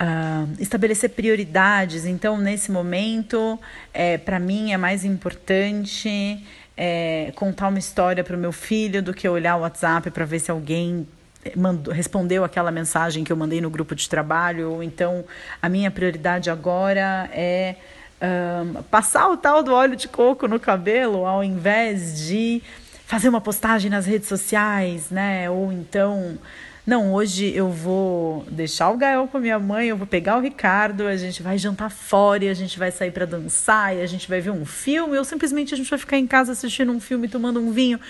uh, 0.00 0.50
estabelecer 0.60 1.10
prioridades. 1.10 2.04
Então, 2.04 2.36
nesse 2.38 2.70
momento, 2.70 3.58
é, 3.92 4.18
para 4.18 4.38
mim 4.38 4.72
é 4.72 4.76
mais 4.76 5.04
importante 5.04 6.42
é, 6.76 7.32
contar 7.34 7.68
uma 7.68 7.78
história 7.78 8.22
para 8.22 8.36
o 8.36 8.38
meu 8.38 8.52
filho 8.52 9.02
do 9.02 9.14
que 9.14 9.28
olhar 9.28 9.56
o 9.56 9.60
WhatsApp 9.60 10.10
para 10.10 10.24
ver 10.24 10.40
se 10.40 10.50
alguém 10.50 11.06
mandou, 11.54 11.92
respondeu 11.92 12.44
aquela 12.44 12.70
mensagem 12.70 13.22
que 13.22 13.32
eu 13.32 13.36
mandei 13.36 13.60
no 13.60 13.70
grupo 13.70 13.94
de 13.94 14.08
trabalho, 14.08 14.72
ou 14.72 14.82
então 14.82 15.24
a 15.60 15.68
minha 15.68 15.90
prioridade 15.90 16.50
agora 16.50 17.28
é 17.32 17.76
um, 18.20 18.82
passar 18.84 19.28
o 19.28 19.36
tal 19.36 19.62
do 19.62 19.74
óleo 19.74 19.94
de 19.94 20.08
coco 20.08 20.48
no 20.48 20.58
cabelo 20.58 21.26
ao 21.26 21.44
invés 21.44 22.26
de 22.26 22.62
fazer 23.06 23.28
uma 23.28 23.40
postagem 23.40 23.90
nas 23.90 24.06
redes 24.06 24.28
sociais, 24.28 25.10
né? 25.10 25.48
Ou 25.48 25.72
então, 25.72 26.36
não, 26.84 27.14
hoje 27.14 27.54
eu 27.54 27.70
vou 27.70 28.44
deixar 28.50 28.90
o 28.90 28.96
Gael 28.96 29.28
com 29.28 29.36
a 29.36 29.40
minha 29.40 29.58
mãe, 29.58 29.88
eu 29.88 29.96
vou 29.96 30.06
pegar 30.06 30.36
o 30.36 30.40
Ricardo, 30.40 31.06
a 31.06 31.16
gente 31.16 31.42
vai 31.42 31.56
jantar 31.56 31.90
fora, 31.90 32.44
e 32.44 32.48
a 32.48 32.54
gente 32.54 32.78
vai 32.78 32.90
sair 32.90 33.12
para 33.12 33.24
dançar, 33.24 33.96
e 33.96 34.00
a 34.00 34.06
gente 34.06 34.28
vai 34.28 34.40
ver 34.40 34.50
um 34.50 34.64
filme, 34.64 35.16
ou 35.16 35.24
simplesmente 35.24 35.72
a 35.72 35.76
gente 35.76 35.88
vai 35.88 35.98
ficar 35.98 36.16
em 36.16 36.26
casa 36.26 36.52
assistindo 36.52 36.90
um 36.90 36.98
filme, 36.98 37.28
tomando 37.28 37.60
um 37.60 37.70
vinho. 37.70 38.00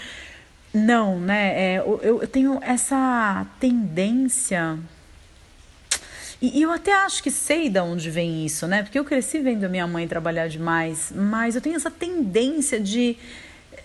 Não, 0.76 1.18
né? 1.18 1.54
É, 1.56 1.78
eu, 1.78 2.00
eu 2.20 2.28
tenho 2.28 2.58
essa 2.60 3.46
tendência. 3.58 4.78
E, 6.40 6.60
eu 6.60 6.70
até 6.70 6.92
acho 6.92 7.22
que 7.22 7.30
sei 7.30 7.70
de 7.70 7.80
onde 7.80 8.10
vem 8.10 8.44
isso, 8.44 8.66
né? 8.66 8.82
Porque 8.82 8.98
eu 8.98 9.04
cresci 9.04 9.40
vendo 9.40 9.70
minha 9.70 9.86
mãe 9.86 10.06
trabalhar 10.06 10.48
demais, 10.48 11.10
mas 11.16 11.54
eu 11.54 11.62
tenho 11.62 11.76
essa 11.76 11.90
tendência 11.90 12.78
de 12.78 13.16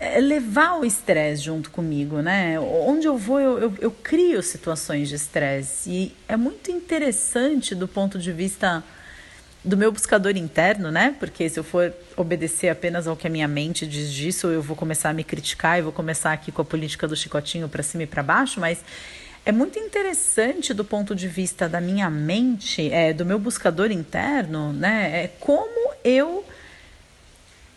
é, 0.02 0.20
levar 0.20 0.82
o 0.82 0.86
estresse 0.86 1.44
junto 1.44 1.72
comigo, 1.72 2.22
né? 2.22 2.60
Onde 2.60 3.08
eu 3.08 3.18
vou, 3.18 3.40
eu, 3.40 3.58
eu, 3.60 3.74
eu 3.80 3.92
crio 3.92 4.44
situações 4.44 5.08
de 5.08 5.16
estresse. 5.16 5.90
E 5.90 6.16
é 6.28 6.36
muito 6.36 6.72
interessante 6.72 7.74
do 7.74 7.88
ponto 7.88 8.20
de 8.20 8.34
vista 8.34 8.84
do 9.64 9.78
meu 9.78 9.92
buscador 9.92 10.36
interno, 10.36 10.92
né? 10.92 11.16
Porque 11.20 11.48
se 11.48 11.60
eu 11.60 11.64
for 11.64 11.94
obedecer 12.18 12.70
apenas 12.70 13.08
ao 13.08 13.16
que 13.16 13.28
a 13.28 13.30
minha 13.30 13.48
mente 13.48 13.86
diz 13.86 14.12
disso, 14.12 14.48
eu 14.48 14.62
vou 14.62 14.76
começar 14.76 15.10
a 15.10 15.14
me 15.14 15.24
criticar 15.24 15.78
e 15.78 15.82
vou 15.82 15.92
começar 15.92 16.34
aqui 16.34 16.52
com 16.52 16.62
a 16.62 16.66
política 16.66 17.08
do 17.08 17.16
chicotinho 17.16 17.70
para 17.70 17.84
cima 17.84 18.04
e 18.04 18.08
para 18.08 18.24
baixo, 18.24 18.60
mas 18.60 18.84
é 19.46 19.52
muito 19.52 19.78
interessante 19.78 20.74
do 20.74 20.84
ponto 20.84 21.16
de 21.16 21.28
vista 21.28 21.70
da 21.70 21.80
minha 21.80 22.10
mente, 22.10 22.92
é, 22.92 23.14
do 23.14 23.26
meu 23.26 23.38
buscador 23.38 23.92
interno, 23.92 24.74
né? 24.74 25.26
É 25.26 25.28
como 25.40 25.94
eu 26.04 26.44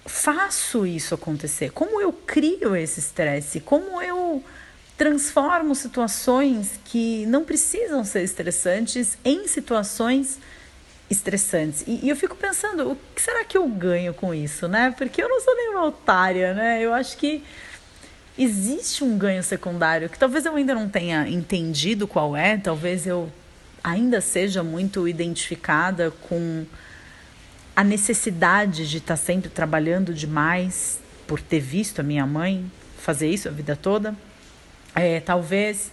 faço 0.06 0.86
isso 0.86 1.14
acontecer, 1.14 1.70
como 1.70 2.00
eu 2.00 2.12
crio 2.12 2.76
esse 2.76 3.00
estresse, 3.00 3.60
como 3.60 4.00
eu 4.00 4.42
transformo 4.96 5.74
situações 5.74 6.78
que 6.84 7.26
não 7.26 7.44
precisam 7.44 8.04
ser 8.04 8.22
estressantes 8.22 9.18
em 9.24 9.48
situações 9.48 10.38
estressantes. 11.10 11.84
E, 11.86 12.06
e, 12.06 12.08
eu 12.08 12.16
fico 12.16 12.34
pensando, 12.34 12.92
o 12.92 12.98
que 13.14 13.20
será 13.20 13.44
que 13.44 13.56
eu 13.56 13.66
ganho 13.68 14.14
com 14.14 14.34
isso, 14.34 14.66
né? 14.68 14.94
Porque 14.96 15.22
eu 15.22 15.28
não 15.28 15.40
sou 15.40 15.54
nenhuma 15.54 15.84
otária, 15.86 16.54
né? 16.54 16.80
Eu 16.82 16.92
acho 16.92 17.16
que 17.16 17.42
existe 18.36 19.04
um 19.04 19.16
ganho 19.16 19.42
secundário 19.42 20.08
que 20.08 20.18
talvez 20.18 20.44
eu 20.44 20.56
ainda 20.56 20.74
não 20.74 20.88
tenha 20.88 21.28
entendido 21.28 22.08
qual 22.08 22.36
é, 22.36 22.56
talvez 22.56 23.06
eu 23.06 23.30
ainda 23.82 24.20
seja 24.20 24.62
muito 24.62 25.06
identificada 25.06 26.10
com 26.10 26.66
a 27.76 27.84
necessidade 27.84 28.88
de 28.88 28.98
estar 28.98 29.16
sempre 29.16 29.50
trabalhando 29.50 30.14
demais 30.14 31.00
por 31.26 31.40
ter 31.40 31.60
visto 31.60 32.00
a 32.00 32.02
minha 32.02 32.26
mãe 32.26 32.70
fazer 32.98 33.28
isso 33.28 33.48
a 33.48 33.50
vida 33.50 33.76
toda. 33.76 34.14
É, 34.94 35.20
talvez 35.20 35.92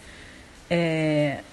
é, 0.70 1.44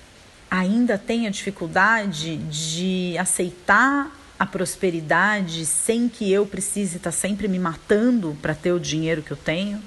ainda 0.51 0.97
tenha 0.97 1.31
dificuldade 1.31 2.37
de 2.37 3.17
aceitar 3.19 4.11
a 4.39 4.47
prosperidade 4.47 5.67
sem 5.67 6.09
que 6.09 6.31
eu 6.31 6.47
precise 6.47 6.97
estar 6.97 7.11
sempre 7.11 7.49
me 7.49 7.59
matando 7.59 8.37
para 8.41 8.55
ter 8.55 8.73
o 8.73 8.79
dinheiro 8.79 9.23
que 9.23 9.33
eu 9.33 9.37
tenho. 9.37 9.83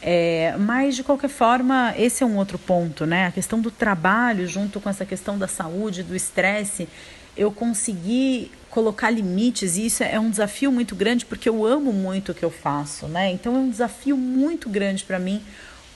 É, 0.00 0.56
mas, 0.58 0.96
de 0.96 1.04
qualquer 1.04 1.28
forma, 1.28 1.94
esse 1.96 2.24
é 2.24 2.26
um 2.26 2.36
outro 2.36 2.58
ponto, 2.58 3.06
né? 3.06 3.26
A 3.26 3.30
questão 3.30 3.60
do 3.60 3.70
trabalho, 3.70 4.48
junto 4.48 4.80
com 4.80 4.88
essa 4.88 5.04
questão 5.04 5.38
da 5.38 5.46
saúde, 5.46 6.02
do 6.02 6.16
estresse, 6.16 6.88
eu 7.36 7.52
consegui 7.52 8.50
colocar 8.68 9.10
limites 9.10 9.76
e 9.76 9.86
isso 9.86 10.02
é 10.02 10.18
um 10.18 10.30
desafio 10.30 10.72
muito 10.72 10.96
grande 10.96 11.26
porque 11.26 11.48
eu 11.48 11.64
amo 11.64 11.92
muito 11.92 12.32
o 12.32 12.34
que 12.34 12.44
eu 12.44 12.50
faço, 12.50 13.06
né? 13.06 13.30
Então, 13.30 13.54
é 13.54 13.58
um 13.58 13.70
desafio 13.70 14.16
muito 14.16 14.68
grande 14.68 15.04
para 15.04 15.18
mim 15.18 15.40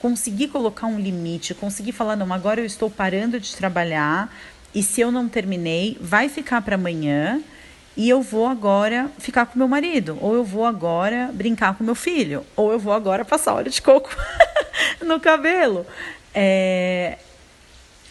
conseguir 0.07 0.47
colocar 0.47 0.87
um 0.87 1.01
limite, 1.01 1.53
conseguir 1.53 1.91
falar, 1.91 2.15
não, 2.15 2.33
agora 2.33 2.61
eu 2.61 2.65
estou 2.65 2.89
parando 2.89 3.41
de 3.41 3.57
trabalhar 3.57 4.33
e 4.73 4.81
se 4.81 5.01
eu 5.01 5.11
não 5.11 5.29
terminei, 5.29 5.99
vai 6.01 6.29
ficar 6.29 6.63
para 6.63 6.77
amanhã 6.77 7.43
e 7.97 8.09
eu 8.09 8.23
vou 8.23 8.47
agora 8.47 9.11
ficar 9.19 9.47
com 9.47 9.59
meu 9.59 9.67
marido, 9.67 10.17
ou 10.21 10.37
eu 10.37 10.45
vou 10.45 10.65
agora 10.65 11.29
brincar 11.35 11.77
com 11.77 11.83
meu 11.83 11.97
filho, 11.97 12.47
ou 12.55 12.71
eu 12.71 12.79
vou 12.79 12.93
agora 12.93 13.25
passar 13.25 13.55
óleo 13.55 13.69
de 13.69 13.83
coco 13.83 14.09
no 15.05 15.19
cabelo. 15.19 15.85
É, 16.33 17.19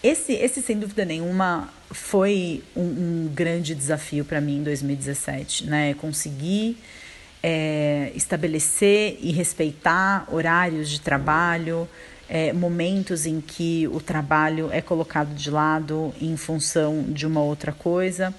esse, 0.04 0.34
esse, 0.34 0.62
sem 0.62 0.78
dúvida 0.78 1.06
nenhuma, 1.06 1.70
foi 1.92 2.62
um, 2.76 2.82
um 2.82 3.32
grande 3.34 3.74
desafio 3.74 4.26
para 4.26 4.42
mim 4.42 4.58
em 4.58 4.64
2017, 4.64 5.68
né? 5.68 5.94
Conseguir 5.94 6.78
é, 7.48 8.12
estabelecer 8.16 9.20
e 9.22 9.32
respeitar 9.32 10.26
horários 10.32 10.90
de 10.90 11.00
trabalho, 11.00 11.88
é, 12.28 12.52
momentos 12.52 13.28
em 13.28 13.40
que 13.40 13.88
o 13.90 14.02
trabalho 14.02 14.72
é 14.72 14.82
colocado 14.82 15.32
de 15.36 15.52
lado 15.52 16.12
em 16.20 16.36
função 16.36 17.04
de 17.08 17.28
uma 17.28 17.44
outra 17.44 17.72
coisa. 17.72 18.34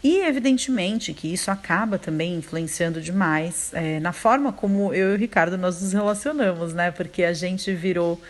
E, 0.00 0.20
evidentemente, 0.20 1.12
que 1.12 1.32
isso 1.32 1.50
acaba 1.50 1.98
também 1.98 2.36
influenciando 2.36 3.00
demais 3.00 3.72
é, 3.74 3.98
na 3.98 4.12
forma 4.12 4.52
como 4.52 4.94
eu 4.94 5.10
e 5.10 5.14
o 5.16 5.18
Ricardo 5.18 5.58
nós 5.58 5.82
nos 5.82 5.92
relacionamos, 5.92 6.72
né? 6.72 6.92
Porque 6.92 7.24
a 7.24 7.32
gente 7.32 7.74
virou 7.74 8.20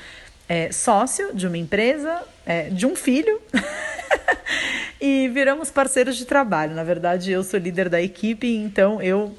é, 0.48 0.72
sócio 0.72 1.34
de 1.34 1.46
uma 1.46 1.58
empresa, 1.58 2.22
é, 2.46 2.70
de 2.70 2.86
um 2.86 2.96
filho, 2.96 3.38
e 4.98 5.28
viramos 5.28 5.70
parceiros 5.70 6.16
de 6.16 6.24
trabalho. 6.24 6.74
Na 6.74 6.84
verdade, 6.84 7.30
eu 7.30 7.44
sou 7.44 7.60
líder 7.60 7.90
da 7.90 8.00
equipe, 8.00 8.46
então 8.56 9.02
eu 9.02 9.36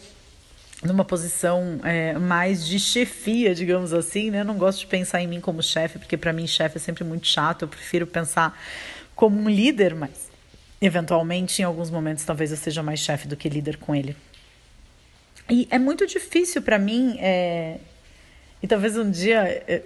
numa 0.85 1.05
posição 1.05 1.79
é, 1.83 2.13
mais 2.17 2.65
de 2.65 2.79
chefia, 2.79 3.53
digamos 3.55 3.93
assim, 3.93 4.29
né? 4.29 4.41
Eu 4.41 4.45
não 4.45 4.57
gosto 4.57 4.79
de 4.79 4.87
pensar 4.87 5.21
em 5.21 5.27
mim 5.27 5.39
como 5.39 5.61
chefe, 5.61 5.99
porque 5.99 6.17
para 6.17 6.33
mim 6.33 6.45
chefe 6.47 6.77
é 6.77 6.79
sempre 6.79 7.03
muito 7.03 7.27
chato. 7.27 7.63
Eu 7.63 7.67
prefiro 7.67 8.05
pensar 8.05 8.57
como 9.15 9.39
um 9.39 9.49
líder, 9.49 9.95
mas 9.95 10.31
eventualmente 10.81 11.61
em 11.61 11.65
alguns 11.65 11.89
momentos 11.89 12.23
talvez 12.25 12.51
eu 12.51 12.57
seja 12.57 12.83
mais 12.83 12.99
chefe 12.99 13.27
do 13.27 13.35
que 13.37 13.47
líder 13.47 13.77
com 13.77 13.95
ele. 13.95 14.15
E 15.49 15.67
é 15.69 15.77
muito 15.77 16.05
difícil 16.07 16.61
para 16.61 16.77
mim 16.79 17.17
é, 17.19 17.77
e 18.63 18.67
talvez 18.67 18.97
um 18.97 19.11
dia 19.11 19.61
eh, 19.67 19.83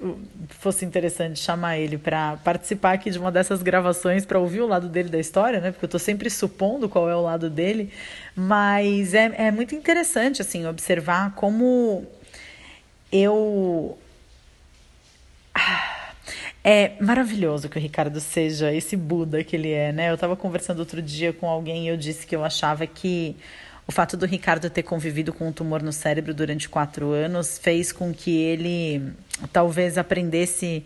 fosse 0.49 0.85
interessante 0.85 1.39
chamar 1.39 1.79
ele 1.79 1.97
para 1.97 2.37
participar 2.37 2.91
aqui 2.91 3.09
de 3.09 3.17
uma 3.17 3.31
dessas 3.31 3.63
gravações 3.63 4.23
para 4.23 4.37
ouvir 4.37 4.61
o 4.61 4.67
lado 4.67 4.87
dele 4.87 5.09
da 5.09 5.17
história, 5.17 5.59
né? 5.59 5.71
Porque 5.71 5.85
eu 5.85 5.87
estou 5.87 5.99
sempre 5.99 6.29
supondo 6.29 6.87
qual 6.87 7.09
é 7.09 7.15
o 7.15 7.21
lado 7.21 7.49
dele, 7.49 7.91
mas 8.35 9.15
é, 9.15 9.47
é 9.47 9.51
muito 9.51 9.73
interessante 9.73 10.43
assim 10.43 10.67
observar 10.67 11.33
como 11.33 12.05
eu 13.11 13.97
ah, 15.55 16.11
é 16.63 16.91
maravilhoso 17.01 17.69
que 17.69 17.79
o 17.79 17.81
Ricardo 17.81 18.19
seja 18.19 18.71
esse 18.71 18.95
Buda 18.95 19.43
que 19.43 19.55
ele 19.55 19.71
é, 19.71 19.91
né? 19.91 20.11
Eu 20.11 20.13
estava 20.13 20.35
conversando 20.35 20.77
outro 20.77 21.01
dia 21.01 21.33
com 21.33 21.49
alguém 21.49 21.85
e 21.85 21.87
eu 21.87 21.97
disse 21.97 22.27
que 22.27 22.35
eu 22.35 22.43
achava 22.43 22.85
que 22.85 23.35
o 23.87 23.91
fato 23.91 24.17
do 24.17 24.25
Ricardo 24.25 24.69
ter 24.69 24.83
convivido 24.83 25.31
com 25.31 25.47
um 25.47 25.51
tumor 25.51 25.81
no 25.81 25.93
cérebro 25.93 26.33
durante 26.33 26.67
quatro 26.67 27.11
anos 27.11 27.57
fez 27.57 27.93
com 27.93 28.13
que 28.13 28.37
ele 28.37 29.13
talvez 29.53 29.97
aprendesse 29.97 30.85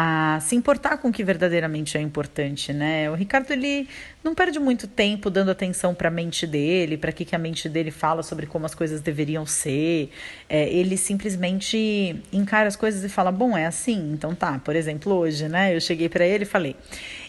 a 0.00 0.38
se 0.40 0.54
importar 0.54 0.98
com 0.98 1.08
o 1.08 1.12
que 1.12 1.24
verdadeiramente 1.24 1.98
é 1.98 2.00
importante, 2.00 2.72
né? 2.72 3.10
O 3.10 3.14
Ricardo 3.14 3.50
ele 3.50 3.88
não 4.22 4.32
perde 4.32 4.60
muito 4.60 4.86
tempo 4.86 5.28
dando 5.28 5.50
atenção 5.50 5.92
para 5.92 6.06
a 6.06 6.10
mente 6.10 6.46
dele, 6.46 6.96
para 6.96 7.10
que, 7.10 7.24
que 7.24 7.34
a 7.34 7.38
mente 7.38 7.68
dele 7.68 7.90
fala 7.90 8.22
sobre 8.22 8.46
como 8.46 8.64
as 8.64 8.76
coisas 8.76 9.00
deveriam 9.00 9.44
ser. 9.44 10.12
É, 10.48 10.68
ele 10.68 10.96
simplesmente 10.96 12.22
encara 12.32 12.68
as 12.68 12.76
coisas 12.76 13.02
e 13.02 13.08
fala: 13.08 13.32
bom, 13.32 13.58
é 13.58 13.66
assim, 13.66 14.12
então 14.12 14.36
tá. 14.36 14.60
Por 14.60 14.76
exemplo, 14.76 15.12
hoje, 15.12 15.48
né? 15.48 15.74
Eu 15.74 15.80
cheguei 15.80 16.08
para 16.08 16.24
ele 16.24 16.44
e 16.44 16.46
falei: 16.46 16.76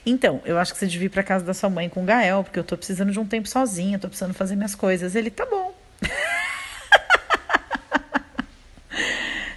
então, 0.05 0.39
eu 0.45 0.59
acho 0.59 0.71
que 0.71 0.77
você 0.77 0.85
devia 0.85 1.07
ir 1.07 1.09
para 1.09 1.23
casa 1.23 1.43
da 1.43 1.55
sua 1.55 1.71
mãe 1.71 1.89
com 1.89 2.03
o 2.03 2.05
Gael, 2.05 2.43
porque 2.43 2.59
eu 2.59 2.63
tô 2.63 2.77
precisando 2.77 3.11
de 3.11 3.19
um 3.19 3.25
tempo 3.25 3.49
sozinha, 3.49 3.97
tô 3.97 4.07
precisando 4.07 4.35
fazer 4.35 4.55
minhas 4.55 4.75
coisas. 4.75 5.15
Ele 5.15 5.31
tá 5.31 5.43
bom. 5.47 5.73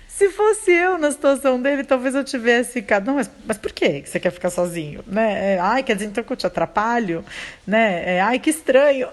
Se 0.08 0.30
fosse 0.62 0.70
eu 0.70 0.96
na 0.96 1.10
situação 1.10 1.60
dele, 1.60 1.84
talvez 1.84 2.14
eu 2.14 2.22
tivesse 2.22 2.72
ficado. 2.72 3.06
Não, 3.06 3.16
mas, 3.16 3.30
mas 3.44 3.58
por 3.58 3.72
que 3.72 4.02
você 4.06 4.20
quer 4.20 4.30
ficar 4.30 4.50
sozinho? 4.50 5.02
Né? 5.06 5.54
É, 5.54 5.58
ai, 5.58 5.82
quer 5.82 5.94
dizer 5.94 6.06
então 6.06 6.22
que 6.22 6.32
eu 6.32 6.36
te 6.36 6.46
atrapalho? 6.46 7.24
Né? 7.66 8.16
É, 8.16 8.20
ai, 8.20 8.38
que 8.38 8.50
estranho. 8.50 9.08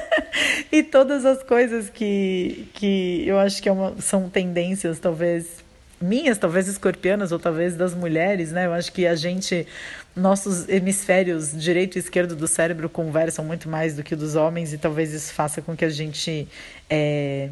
e 0.70 0.82
todas 0.82 1.24
as 1.24 1.42
coisas 1.42 1.88
que, 1.88 2.68
que 2.74 3.26
eu 3.26 3.38
acho 3.38 3.62
que 3.62 3.68
é 3.68 3.72
uma, 3.72 3.94
são 4.00 4.28
tendências, 4.28 4.98
talvez 4.98 5.64
minhas, 6.00 6.36
talvez 6.36 6.68
escorpianas 6.68 7.32
ou 7.32 7.38
talvez 7.38 7.76
das 7.76 7.94
mulheres, 7.94 8.52
né? 8.52 8.66
Eu 8.66 8.74
acho 8.74 8.92
que 8.92 9.06
a 9.06 9.14
gente, 9.14 9.66
nossos 10.14 10.68
hemisférios 10.68 11.52
direito 11.52 11.96
e 11.96 11.98
esquerdo 11.98 12.36
do 12.36 12.46
cérebro 12.46 12.90
conversam 12.90 13.42
muito 13.42 13.70
mais 13.70 13.94
do 13.94 14.02
que 14.02 14.14
dos 14.14 14.34
homens 14.34 14.74
e 14.74 14.78
talvez 14.78 15.14
isso 15.14 15.32
faça 15.32 15.62
com 15.62 15.74
que 15.74 15.84
a 15.84 15.88
gente 15.88 16.46
é, 16.90 17.48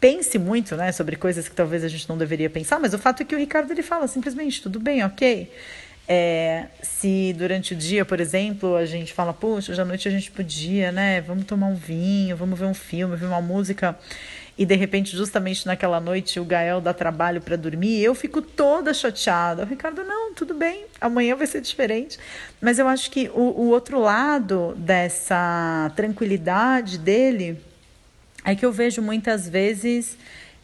pense 0.00 0.38
muito, 0.38 0.76
né, 0.76 0.92
sobre 0.92 1.16
coisas 1.16 1.48
que 1.48 1.54
talvez 1.54 1.82
a 1.84 1.88
gente 1.88 2.08
não 2.08 2.16
deveria 2.16 2.48
pensar, 2.48 2.78
mas 2.78 2.94
o 2.94 2.98
fato 2.98 3.22
é 3.22 3.24
que 3.24 3.34
o 3.34 3.38
Ricardo 3.38 3.70
ele 3.72 3.82
fala 3.82 4.06
simplesmente 4.06 4.62
tudo 4.62 4.78
bem, 4.78 5.04
ok. 5.04 5.50
É, 6.10 6.68
se 6.80 7.34
durante 7.36 7.74
o 7.74 7.76
dia, 7.76 8.02
por 8.02 8.18
exemplo, 8.18 8.76
a 8.76 8.86
gente 8.86 9.12
fala, 9.12 9.34
poxa, 9.34 9.72
hoje 9.72 9.80
à 9.82 9.84
noite 9.84 10.08
a 10.08 10.10
gente 10.10 10.30
podia, 10.30 10.90
né? 10.90 11.20
Vamos 11.20 11.44
tomar 11.44 11.66
um 11.66 11.74
vinho, 11.74 12.34
vamos 12.34 12.58
ver 12.58 12.64
um 12.64 12.72
filme, 12.72 13.14
ver 13.14 13.26
uma 13.26 13.42
música. 13.42 13.94
E 14.56 14.64
de 14.64 14.74
repente, 14.74 15.14
justamente 15.14 15.66
naquela 15.66 16.00
noite, 16.00 16.40
o 16.40 16.44
Gael 16.46 16.80
dá 16.80 16.94
trabalho 16.94 17.42
para 17.42 17.56
dormir, 17.56 18.02
eu 18.02 18.14
fico 18.14 18.40
toda 18.40 18.94
chateada. 18.94 19.64
O 19.64 19.66
Ricardo, 19.66 20.02
não, 20.02 20.32
tudo 20.32 20.54
bem, 20.54 20.86
amanhã 20.98 21.36
vai 21.36 21.46
ser 21.46 21.60
diferente. 21.60 22.18
Mas 22.58 22.78
eu 22.78 22.88
acho 22.88 23.10
que 23.10 23.30
o, 23.34 23.40
o 23.40 23.68
outro 23.68 24.00
lado 24.00 24.74
dessa 24.78 25.92
tranquilidade 25.94 26.96
dele 26.96 27.60
é 28.44 28.54
que 28.54 28.64
eu 28.64 28.72
vejo 28.72 29.02
muitas 29.02 29.48
vezes 29.48 30.16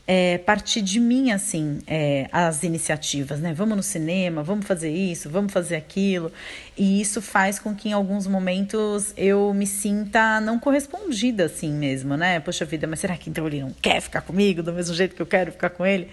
é, 0.06 0.36
partir 0.38 0.82
de 0.82 1.00
mim, 1.00 1.32
assim, 1.32 1.78
é, 1.86 2.28
as 2.30 2.62
iniciativas, 2.62 3.40
né? 3.40 3.54
Vamos 3.54 3.76
no 3.76 3.82
cinema, 3.82 4.42
vamos 4.42 4.66
fazer 4.66 4.90
isso, 4.90 5.30
vamos 5.30 5.52
fazer 5.52 5.76
aquilo. 5.76 6.30
E 6.76 7.00
isso 7.00 7.22
faz 7.22 7.58
com 7.58 7.74
que 7.74 7.88
em 7.88 7.92
alguns 7.92 8.26
momentos 8.26 9.14
eu 9.16 9.52
me 9.54 9.66
sinta 9.66 10.40
não 10.40 10.58
correspondida, 10.58 11.46
assim 11.46 11.72
mesmo, 11.72 12.16
né? 12.16 12.38
Poxa 12.40 12.64
vida, 12.64 12.86
mas 12.86 13.00
será 13.00 13.16
que 13.16 13.30
então 13.30 13.46
ele 13.46 13.60
não 13.60 13.72
quer 13.80 14.00
ficar 14.00 14.20
comigo 14.20 14.62
do 14.62 14.72
mesmo 14.72 14.94
jeito 14.94 15.16
que 15.16 15.22
eu 15.22 15.26
quero 15.26 15.52
ficar 15.52 15.70
com 15.70 15.86
ele? 15.86 16.08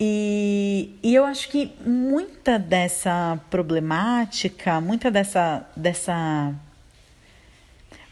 E, 0.00 0.96
e 1.02 1.14
eu 1.14 1.24
acho 1.24 1.48
que 1.48 1.72
muita 1.84 2.58
dessa 2.58 3.40
problemática, 3.50 4.80
muita 4.80 5.10
dessa, 5.10 5.66
dessa 5.74 6.54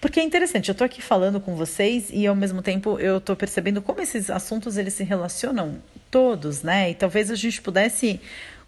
porque 0.00 0.20
é 0.20 0.22
interessante, 0.22 0.68
eu 0.68 0.72
estou 0.72 0.84
aqui 0.84 1.00
falando 1.00 1.40
com 1.40 1.56
vocês 1.56 2.08
e 2.12 2.26
ao 2.26 2.34
mesmo 2.34 2.62
tempo 2.62 2.98
eu 2.98 3.18
estou 3.18 3.34
percebendo 3.34 3.80
como 3.80 4.00
esses 4.00 4.30
assuntos 4.30 4.76
eles 4.76 4.94
se 4.94 5.04
relacionam 5.04 5.76
todos, 6.10 6.62
né? 6.62 6.90
E 6.90 6.94
talvez 6.94 7.30
a 7.30 7.34
gente 7.34 7.60
pudesse 7.62 8.20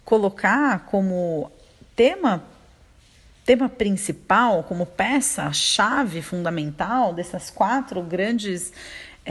colocar 0.04 0.86
como 0.86 1.50
tema 1.94 2.42
tema 3.44 3.66
principal, 3.66 4.62
como 4.64 4.84
peça 4.84 5.50
chave 5.54 6.20
fundamental 6.20 7.14
dessas 7.14 7.48
quatro 7.48 8.02
grandes 8.02 8.72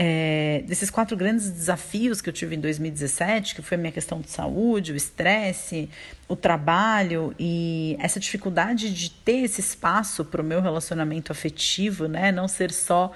é, 0.00 0.62
desses 0.64 0.90
quatro 0.90 1.16
grandes 1.16 1.50
desafios 1.50 2.20
que 2.20 2.28
eu 2.28 2.32
tive 2.32 2.54
em 2.54 2.60
2017, 2.60 3.56
que 3.56 3.62
foi 3.62 3.74
a 3.74 3.80
minha 3.80 3.90
questão 3.90 4.20
de 4.20 4.30
saúde, 4.30 4.92
o 4.92 4.96
estresse, 4.96 5.90
o 6.28 6.36
trabalho 6.36 7.34
e 7.36 7.96
essa 7.98 8.20
dificuldade 8.20 8.94
de 8.94 9.10
ter 9.10 9.38
esse 9.38 9.60
espaço 9.60 10.24
para 10.24 10.40
o 10.40 10.44
meu 10.44 10.60
relacionamento 10.62 11.32
afetivo, 11.32 12.06
né? 12.06 12.30
Não 12.30 12.46
ser 12.46 12.70
só 12.70 13.10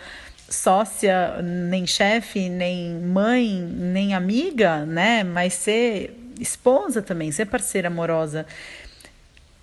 sócia, 0.49 1.40
nem 1.40 1.87
chefe, 1.87 2.49
nem 2.49 2.95
mãe, 2.99 3.62
nem 3.62 4.12
amiga, 4.12 4.85
né? 4.85 5.23
Mas 5.23 5.53
ser 5.53 6.18
esposa 6.40 7.01
também, 7.01 7.31
ser 7.31 7.47
parceira 7.47 7.87
amorosa. 7.87 8.45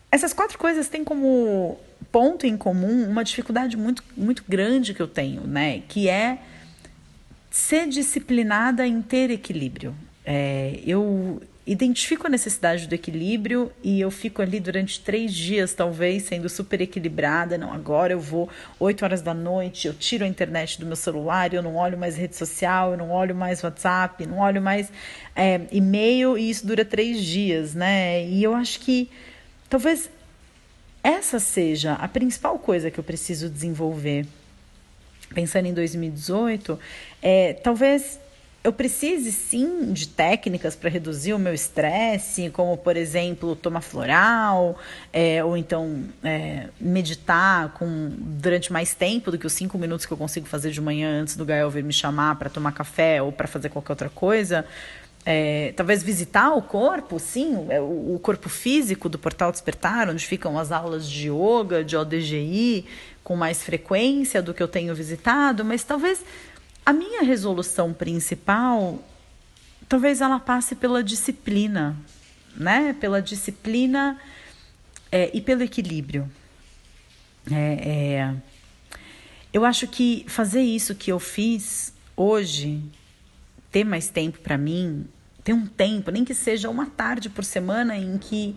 Essas 0.10 0.32
quatro 0.32 0.58
coisas 0.58 0.88
têm 0.88 1.04
como 1.04 1.78
ponto 2.14 2.48
em 2.48 2.56
comum 2.56 3.10
uma 3.10 3.26
dificuldade 3.26 3.76
muito, 3.76 4.06
muito 4.16 4.46
grande 4.48 4.94
que 4.94 5.02
eu 5.02 5.08
tenho, 5.08 5.42
né? 5.46 5.82
Que 5.90 6.08
é 6.08 6.40
ser 7.50 7.88
disciplinada 7.88 8.86
em 8.86 9.02
ter 9.02 9.32
equilíbrio. 9.32 9.96
É, 10.26 10.80
eu 10.86 11.42
identifico 11.66 12.26
a 12.26 12.30
necessidade 12.30 12.88
do 12.88 12.96
equilíbrio 12.96 13.72
e 13.84 14.02
eu 14.02 14.10
fico 14.10 14.42
ali 14.42 14.60
durante 14.60 15.00
três 15.02 15.32
dias, 15.34 15.74
talvez, 15.74 16.24
sendo 16.24 16.50
super 16.50 16.82
equilibrada. 16.82 17.60
Não, 17.60 17.72
agora 17.72 18.14
eu 18.14 18.20
vou 18.20 18.50
oito 18.80 19.06
horas 19.06 19.22
da 19.22 19.36
noite, 19.36 19.88
eu 19.88 19.94
tiro 19.94 20.26
a 20.26 20.28
internet 20.28 20.80
do 20.80 20.86
meu 20.86 20.96
celular, 20.96 21.54
eu 21.54 21.62
não 21.62 21.76
olho 21.76 21.98
mais 21.98 22.18
rede 22.18 22.36
social, 22.36 22.92
eu 22.92 22.98
não 22.98 23.12
olho 23.12 23.36
mais 23.36 23.64
WhatsApp, 23.64 24.26
não 24.26 24.40
olho 24.40 24.62
mais 24.62 24.92
é, 25.36 25.62
e-mail 25.72 26.38
e 26.38 26.50
isso 26.50 26.66
dura 26.66 26.84
três 26.84 27.24
dias, 27.24 27.76
né? 27.76 28.26
E 28.26 28.44
eu 28.44 28.56
acho 28.56 28.80
que 28.80 29.08
talvez 29.70 30.10
essa 31.04 31.40
seja 31.40 31.94
a 31.94 32.08
principal 32.08 32.58
coisa 32.58 32.90
que 32.90 33.00
eu 33.00 33.04
preciso 33.04 33.48
desenvolver 33.48 34.26
pensando 35.34 35.66
em 35.66 35.74
2018, 35.74 36.80
é, 37.22 37.54
talvez 37.54 38.20
eu 38.62 38.74
precise 38.74 39.32
sim 39.32 39.94
de 39.94 40.08
técnicas 40.08 40.76
para 40.76 40.90
reduzir 40.90 41.34
o 41.34 41.40
meu 41.40 41.54
estresse, 41.54 42.50
como 42.50 42.76
por 42.78 42.98
exemplo 42.98 43.56
tomar 43.56 43.82
floral, 43.82 44.78
é, 45.14 45.44
ou 45.44 45.56
então 45.56 46.04
é, 46.24 46.68
meditar 46.80 47.70
com, 47.74 48.12
durante 48.20 48.72
mais 48.72 48.94
tempo 48.94 49.32
do 49.32 49.38
que 49.38 49.48
os 49.48 49.54
cinco 49.54 49.78
minutos 49.78 50.06
que 50.06 50.12
eu 50.12 50.18
consigo 50.18 50.46
fazer 50.46 50.72
de 50.72 50.82
manhã 50.82 51.22
antes 51.22 51.38
do 51.38 51.46
Gael 51.46 51.70
vir 51.70 51.84
me 51.84 51.94
chamar 51.94 52.36
para 52.36 52.50
tomar 52.50 52.74
café 52.74 53.22
ou 53.22 53.32
para 53.32 53.48
fazer 53.48 53.70
qualquer 53.70 53.94
outra 53.94 54.10
coisa. 54.10 54.66
É, 55.26 55.74
talvez 55.76 56.02
visitar 56.02 56.54
o 56.54 56.62
corpo, 56.62 57.20
sim, 57.20 57.68
é, 57.70 57.80
o, 57.80 58.16
o 58.16 58.20
corpo 58.20 58.48
físico 58.50 59.10
do 59.10 59.20
Portal 59.20 59.52
Despertar, 59.52 60.10
onde 60.10 60.26
ficam 60.26 60.58
as 60.58 60.72
aulas 60.72 61.10
de 61.10 61.30
yoga, 61.30 61.84
de 61.84 61.96
ODGI, 61.96 62.86
com 63.24 63.36
mais 63.36 63.62
frequência 63.62 64.42
do 64.42 64.54
que 64.54 64.64
eu 64.64 64.68
tenho 64.68 64.96
visitado, 64.96 65.64
mas 65.64 65.84
talvez 65.84 66.24
a 66.86 66.94
minha 66.94 67.22
resolução 67.22 67.94
principal, 67.94 68.98
talvez 69.88 70.22
ela 70.22 70.40
passe 70.40 70.76
pela 70.76 71.04
disciplina, 71.04 71.96
né? 72.56 72.96
Pela 73.00 73.22
disciplina 73.22 74.20
é, 75.12 75.30
e 75.34 75.42
pelo 75.42 75.62
equilíbrio. 75.62 76.30
É, 77.52 77.56
é, 77.56 78.36
eu 79.52 79.66
acho 79.66 79.88
que 79.88 80.26
fazer 80.28 80.62
isso 80.62 80.96
que 80.96 81.12
eu 81.12 81.20
fiz 81.20 81.94
hoje, 82.16 82.82
ter 83.72 83.84
mais 83.84 84.10
tempo 84.10 84.40
para 84.40 84.58
mim, 84.58 85.06
ter 85.44 85.54
um 85.54 85.66
tempo, 85.66 86.12
nem 86.12 86.26
que 86.26 86.34
seja 86.34 86.70
uma 86.70 86.86
tarde 86.86 87.30
por 87.30 87.44
semana 87.44 87.98
em 87.98 88.18
que 88.18 88.56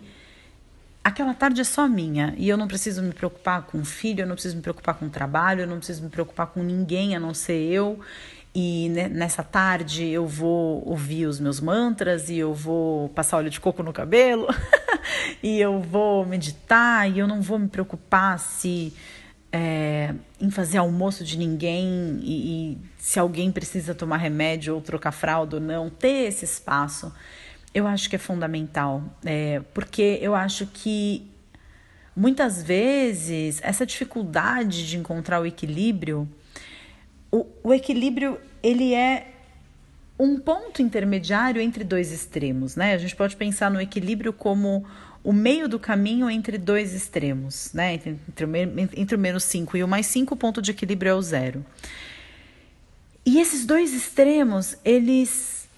aquela 1.04 1.34
tarde 1.34 1.60
é 1.60 1.64
só 1.64 1.88
minha 1.88 2.34
e 2.36 2.48
eu 2.48 2.56
não 2.56 2.68
preciso 2.68 3.02
me 3.02 3.12
preocupar 3.12 3.62
com 3.62 3.78
o 3.78 3.84
filho, 3.84 4.22
eu 4.22 4.26
não 4.26 4.34
preciso 4.34 4.56
me 4.56 4.62
preocupar 4.62 4.94
com 4.94 5.06
o 5.06 5.10
trabalho, 5.10 5.62
eu 5.62 5.66
não 5.66 5.78
preciso 5.78 6.02
me 6.02 6.10
preocupar 6.10 6.48
com 6.48 6.62
ninguém 6.62 7.16
a 7.16 7.20
não 7.20 7.34
ser 7.34 7.60
eu. 7.70 8.00
E 8.54 8.90
nessa 8.90 9.42
tarde 9.42 10.06
eu 10.06 10.26
vou 10.26 10.86
ouvir 10.86 11.24
os 11.24 11.40
meus 11.40 11.58
mantras 11.58 12.28
e 12.28 12.36
eu 12.36 12.52
vou 12.52 13.08
passar 13.08 13.38
óleo 13.38 13.48
de 13.48 13.58
coco 13.58 13.82
no 13.82 13.94
cabelo 13.94 14.46
e 15.42 15.58
eu 15.58 15.80
vou 15.80 16.26
meditar 16.26 17.10
e 17.10 17.18
eu 17.18 17.26
não 17.26 17.40
vou 17.40 17.58
me 17.58 17.66
preocupar 17.66 18.38
se 18.38 18.92
é, 19.52 20.14
em 20.40 20.50
fazer 20.50 20.78
almoço 20.78 21.22
de 21.22 21.36
ninguém 21.36 22.18
e, 22.22 22.72
e 22.72 22.78
se 22.98 23.18
alguém 23.18 23.52
precisa 23.52 23.94
tomar 23.94 24.16
remédio 24.16 24.74
ou 24.74 24.80
trocar 24.80 25.12
fralda 25.12 25.56
ou 25.56 25.62
não. 25.62 25.90
Ter 25.90 26.28
esse 26.28 26.44
espaço 26.44 27.12
eu 27.74 27.86
acho 27.86 28.08
que 28.10 28.16
é 28.16 28.18
fundamental, 28.18 29.02
é, 29.24 29.60
porque 29.72 30.18
eu 30.20 30.34
acho 30.34 30.66
que 30.66 31.30
muitas 32.14 32.62
vezes 32.62 33.60
essa 33.62 33.86
dificuldade 33.86 34.86
de 34.86 34.98
encontrar 34.98 35.40
o 35.40 35.46
equilíbrio, 35.46 36.28
o, 37.30 37.46
o 37.62 37.72
equilíbrio 37.72 38.38
ele 38.62 38.92
é 38.92 39.31
um 40.18 40.38
ponto 40.38 40.82
intermediário 40.82 41.60
entre 41.60 41.84
dois 41.84 42.12
extremos, 42.12 42.76
né? 42.76 42.94
A 42.94 42.98
gente 42.98 43.16
pode 43.16 43.36
pensar 43.36 43.70
no 43.70 43.80
equilíbrio 43.80 44.32
como 44.32 44.84
o 45.24 45.32
meio 45.32 45.68
do 45.68 45.78
caminho 45.78 46.28
entre 46.28 46.58
dois 46.58 46.94
extremos, 46.94 47.72
né? 47.72 47.94
Entre, 47.94 48.18
entre, 48.28 49.00
entre 49.00 49.16
o 49.16 49.18
menos 49.18 49.44
5 49.44 49.76
e 49.76 49.84
o 49.84 49.88
mais 49.88 50.06
5, 50.06 50.34
o 50.34 50.36
ponto 50.36 50.60
de 50.60 50.70
equilíbrio 50.70 51.10
é 51.10 51.14
o 51.14 51.22
zero. 51.22 51.64
E 53.24 53.38
esses 53.38 53.64
dois 53.64 53.94
extremos, 53.94 54.76
eles, 54.84 55.68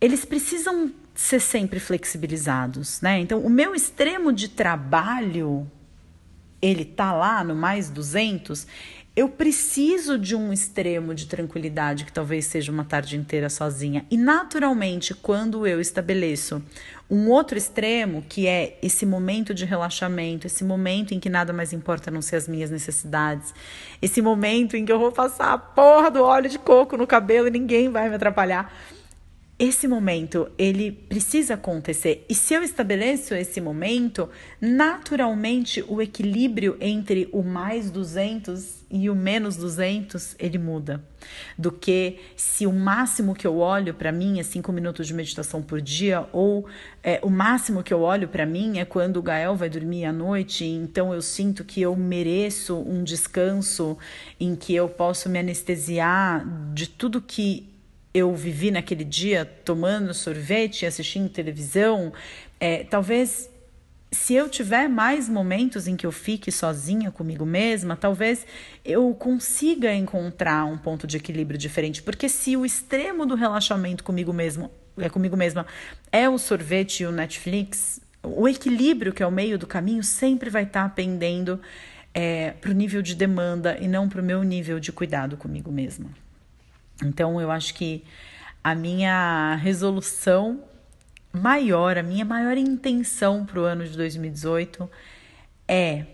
eles 0.00 0.24
precisam 0.24 0.92
ser 1.14 1.40
sempre 1.40 1.80
flexibilizados, 1.80 3.00
né? 3.00 3.18
Então, 3.20 3.40
o 3.40 3.50
meu 3.50 3.74
extremo 3.74 4.32
de 4.32 4.48
trabalho, 4.48 5.66
ele 6.60 6.84
tá 6.84 7.12
lá 7.12 7.42
no 7.42 7.54
mais 7.54 7.88
200, 7.88 8.66
eu 9.18 9.28
preciso 9.28 10.16
de 10.16 10.36
um 10.36 10.52
extremo 10.52 11.12
de 11.12 11.26
tranquilidade 11.26 12.04
que 12.04 12.12
talvez 12.12 12.44
seja 12.44 12.70
uma 12.70 12.84
tarde 12.84 13.16
inteira 13.16 13.50
sozinha. 13.50 14.06
E 14.08 14.16
naturalmente, 14.16 15.12
quando 15.12 15.66
eu 15.66 15.80
estabeleço 15.80 16.62
um 17.10 17.28
outro 17.28 17.58
extremo, 17.58 18.24
que 18.28 18.46
é 18.46 18.78
esse 18.80 19.04
momento 19.04 19.52
de 19.52 19.64
relaxamento, 19.64 20.46
esse 20.46 20.62
momento 20.62 21.14
em 21.14 21.18
que 21.18 21.28
nada 21.28 21.52
mais 21.52 21.72
importa 21.72 22.10
a 22.10 22.12
não 22.12 22.22
ser 22.22 22.36
as 22.36 22.46
minhas 22.46 22.70
necessidades, 22.70 23.52
esse 24.00 24.22
momento 24.22 24.76
em 24.76 24.84
que 24.84 24.92
eu 24.92 25.00
vou 25.00 25.10
passar 25.10 25.52
a 25.52 25.58
porra 25.58 26.12
do 26.12 26.22
óleo 26.22 26.48
de 26.48 26.58
coco 26.60 26.96
no 26.96 27.04
cabelo 27.04 27.48
e 27.48 27.50
ninguém 27.50 27.88
vai 27.88 28.08
me 28.08 28.14
atrapalhar 28.14 28.72
esse 29.58 29.88
momento 29.88 30.48
ele 30.56 30.92
precisa 30.92 31.54
acontecer. 31.54 32.24
E 32.28 32.34
se 32.34 32.54
eu 32.54 32.62
estabeleço 32.62 33.34
esse 33.34 33.60
momento, 33.60 34.28
naturalmente 34.60 35.84
o 35.88 36.00
equilíbrio 36.00 36.76
entre 36.80 37.28
o 37.32 37.42
mais 37.42 37.90
200 37.90 38.84
e 38.88 39.10
o 39.10 39.16
menos 39.16 39.56
200 39.56 40.36
ele 40.38 40.58
muda. 40.58 41.02
Do 41.58 41.72
que 41.72 42.20
se 42.36 42.66
o 42.66 42.72
máximo 42.72 43.34
que 43.34 43.46
eu 43.46 43.58
olho 43.58 43.92
para 43.92 44.12
mim 44.12 44.38
é 44.38 44.44
5 44.44 44.70
minutos 44.72 45.08
de 45.08 45.12
meditação 45.12 45.60
por 45.60 45.80
dia, 45.80 46.26
ou 46.32 46.66
é, 47.02 47.18
o 47.22 47.28
máximo 47.28 47.82
que 47.82 47.92
eu 47.92 48.02
olho 48.02 48.28
para 48.28 48.46
mim 48.46 48.78
é 48.78 48.84
quando 48.84 49.16
o 49.16 49.22
Gael 49.22 49.56
vai 49.56 49.68
dormir 49.68 50.04
à 50.04 50.12
noite, 50.12 50.64
então 50.64 51.12
eu 51.12 51.20
sinto 51.20 51.64
que 51.64 51.82
eu 51.82 51.96
mereço 51.96 52.76
um 52.76 53.02
descanso 53.02 53.98
em 54.38 54.54
que 54.54 54.72
eu 54.72 54.88
posso 54.88 55.28
me 55.28 55.40
anestesiar 55.40 56.46
de 56.72 56.88
tudo 56.88 57.20
que 57.20 57.67
eu 58.12 58.34
vivi 58.34 58.70
naquele 58.70 59.04
dia 59.04 59.44
tomando 59.44 60.12
sorvete, 60.14 60.86
assistindo 60.86 61.28
televisão, 61.28 62.12
é, 62.58 62.84
talvez 62.84 63.50
se 64.10 64.34
eu 64.34 64.48
tiver 64.48 64.88
mais 64.88 65.28
momentos 65.28 65.86
em 65.86 65.94
que 65.94 66.06
eu 66.06 66.12
fique 66.12 66.50
sozinha 66.50 67.10
comigo 67.10 67.44
mesma, 67.44 67.94
talvez 67.94 68.46
eu 68.84 69.14
consiga 69.14 69.94
encontrar 69.94 70.64
um 70.64 70.78
ponto 70.78 71.06
de 71.06 71.18
equilíbrio 71.18 71.58
diferente. 71.58 72.02
Porque 72.02 72.28
se 72.28 72.56
o 72.56 72.64
extremo 72.64 73.26
do 73.26 73.34
relaxamento 73.34 74.02
comigo 74.02 74.32
mesmo 74.32 74.70
é 74.96 75.08
comigo 75.08 75.36
mesma 75.36 75.66
é 76.10 76.28
o 76.28 76.38
sorvete 76.38 77.02
e 77.02 77.06
o 77.06 77.12
Netflix, 77.12 78.00
o 78.22 78.48
equilíbrio 78.48 79.12
que 79.12 79.22
é 79.22 79.26
o 79.26 79.30
meio 79.30 79.58
do 79.58 79.66
caminho 79.66 80.02
sempre 80.02 80.50
vai 80.50 80.64
estar 80.64 80.84
tá 80.84 80.88
pendendo 80.88 81.60
é, 82.12 82.52
para 82.52 82.70
o 82.70 82.74
nível 82.74 83.02
de 83.02 83.14
demanda 83.14 83.76
e 83.78 83.86
não 83.86 84.08
para 84.08 84.20
o 84.20 84.24
meu 84.24 84.42
nível 84.42 84.80
de 84.80 84.90
cuidado 84.90 85.36
comigo 85.36 85.70
mesma. 85.70 86.10
Então, 87.04 87.40
eu 87.40 87.50
acho 87.50 87.74
que 87.74 88.04
a 88.62 88.74
minha 88.74 89.54
resolução 89.56 90.64
maior, 91.32 91.96
a 91.96 92.02
minha 92.02 92.24
maior 92.24 92.56
intenção 92.56 93.44
para 93.44 93.60
o 93.60 93.64
ano 93.64 93.86
de 93.86 93.96
2018 93.96 94.90
é 95.66 96.06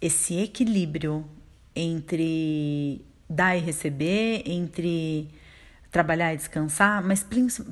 esse 0.00 0.38
equilíbrio 0.38 1.28
entre 1.74 3.04
dar 3.28 3.56
e 3.56 3.60
receber, 3.60 4.42
entre 4.46 5.28
trabalhar 5.90 6.32
e 6.34 6.36
descansar, 6.36 7.02
mas 7.02 7.26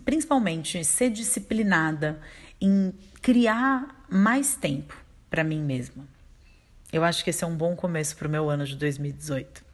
principalmente 0.04 0.84
ser 0.84 1.10
disciplinada 1.10 2.20
em 2.60 2.92
criar 3.22 4.04
mais 4.08 4.54
tempo 4.54 4.96
para 5.28 5.44
mim 5.44 5.62
mesma. 5.62 6.04
Eu 6.92 7.04
acho 7.04 7.22
que 7.22 7.30
esse 7.30 7.44
é 7.44 7.46
um 7.46 7.54
bom 7.54 7.76
começo 7.76 8.16
para 8.16 8.26
o 8.26 8.30
meu 8.30 8.50
ano 8.50 8.64
de 8.66 8.76
2018. 8.76 9.69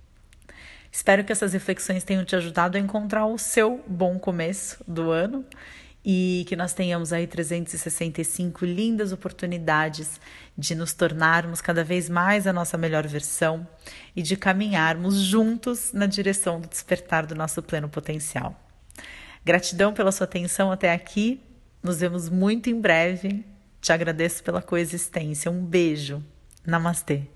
Espero 0.97 1.23
que 1.25 1.31
essas 1.31 1.53
reflexões 1.53 2.05
tenham 2.05 2.25
te 2.25 2.35
ajudado 2.35 2.79
a 2.79 2.81
encontrar 2.81 3.27
o 3.27 3.37
seu 3.37 3.85
bom 3.87 4.19
começo 4.19 4.83
do 4.89 5.11
ano 5.11 5.45
e 6.03 6.47
que 6.49 6.57
nós 6.57 6.73
tenhamos 6.73 7.13
aí 7.13 7.27
365 7.27 8.65
lindas 8.65 9.13
oportunidades 9.13 10.19
de 10.57 10.75
nos 10.75 10.95
tornarmos 10.95 11.61
cada 11.61 11.85
vez 11.85 12.09
mais 12.09 12.47
a 12.47 12.53
nossa 12.53 12.79
melhor 12.79 13.07
versão 13.07 13.69
e 14.17 14.23
de 14.23 14.39
caminharmos 14.39 15.17
juntos 15.17 15.93
na 15.93 16.07
direção 16.07 16.63
do 16.63 16.67
despertar 16.67 17.27
do 17.27 17.35
nosso 17.35 17.63
pleno 17.63 17.91
potencial. 17.91 18.59
Gratidão 19.45 19.93
pela 19.93 20.11
sua 20.11 20.25
atenção 20.25 20.73
até 20.73 20.95
aqui. 20.95 21.43
Nos 21.83 22.01
vemos 22.01 22.31
muito 22.31 22.71
em 22.71 22.81
breve. 22.81 23.45
Te 23.83 23.93
agradeço 23.93 24.43
pela 24.43 24.63
coexistência. 24.63 25.51
Um 25.51 25.63
beijo. 25.63 26.25
Namastê. 26.67 27.36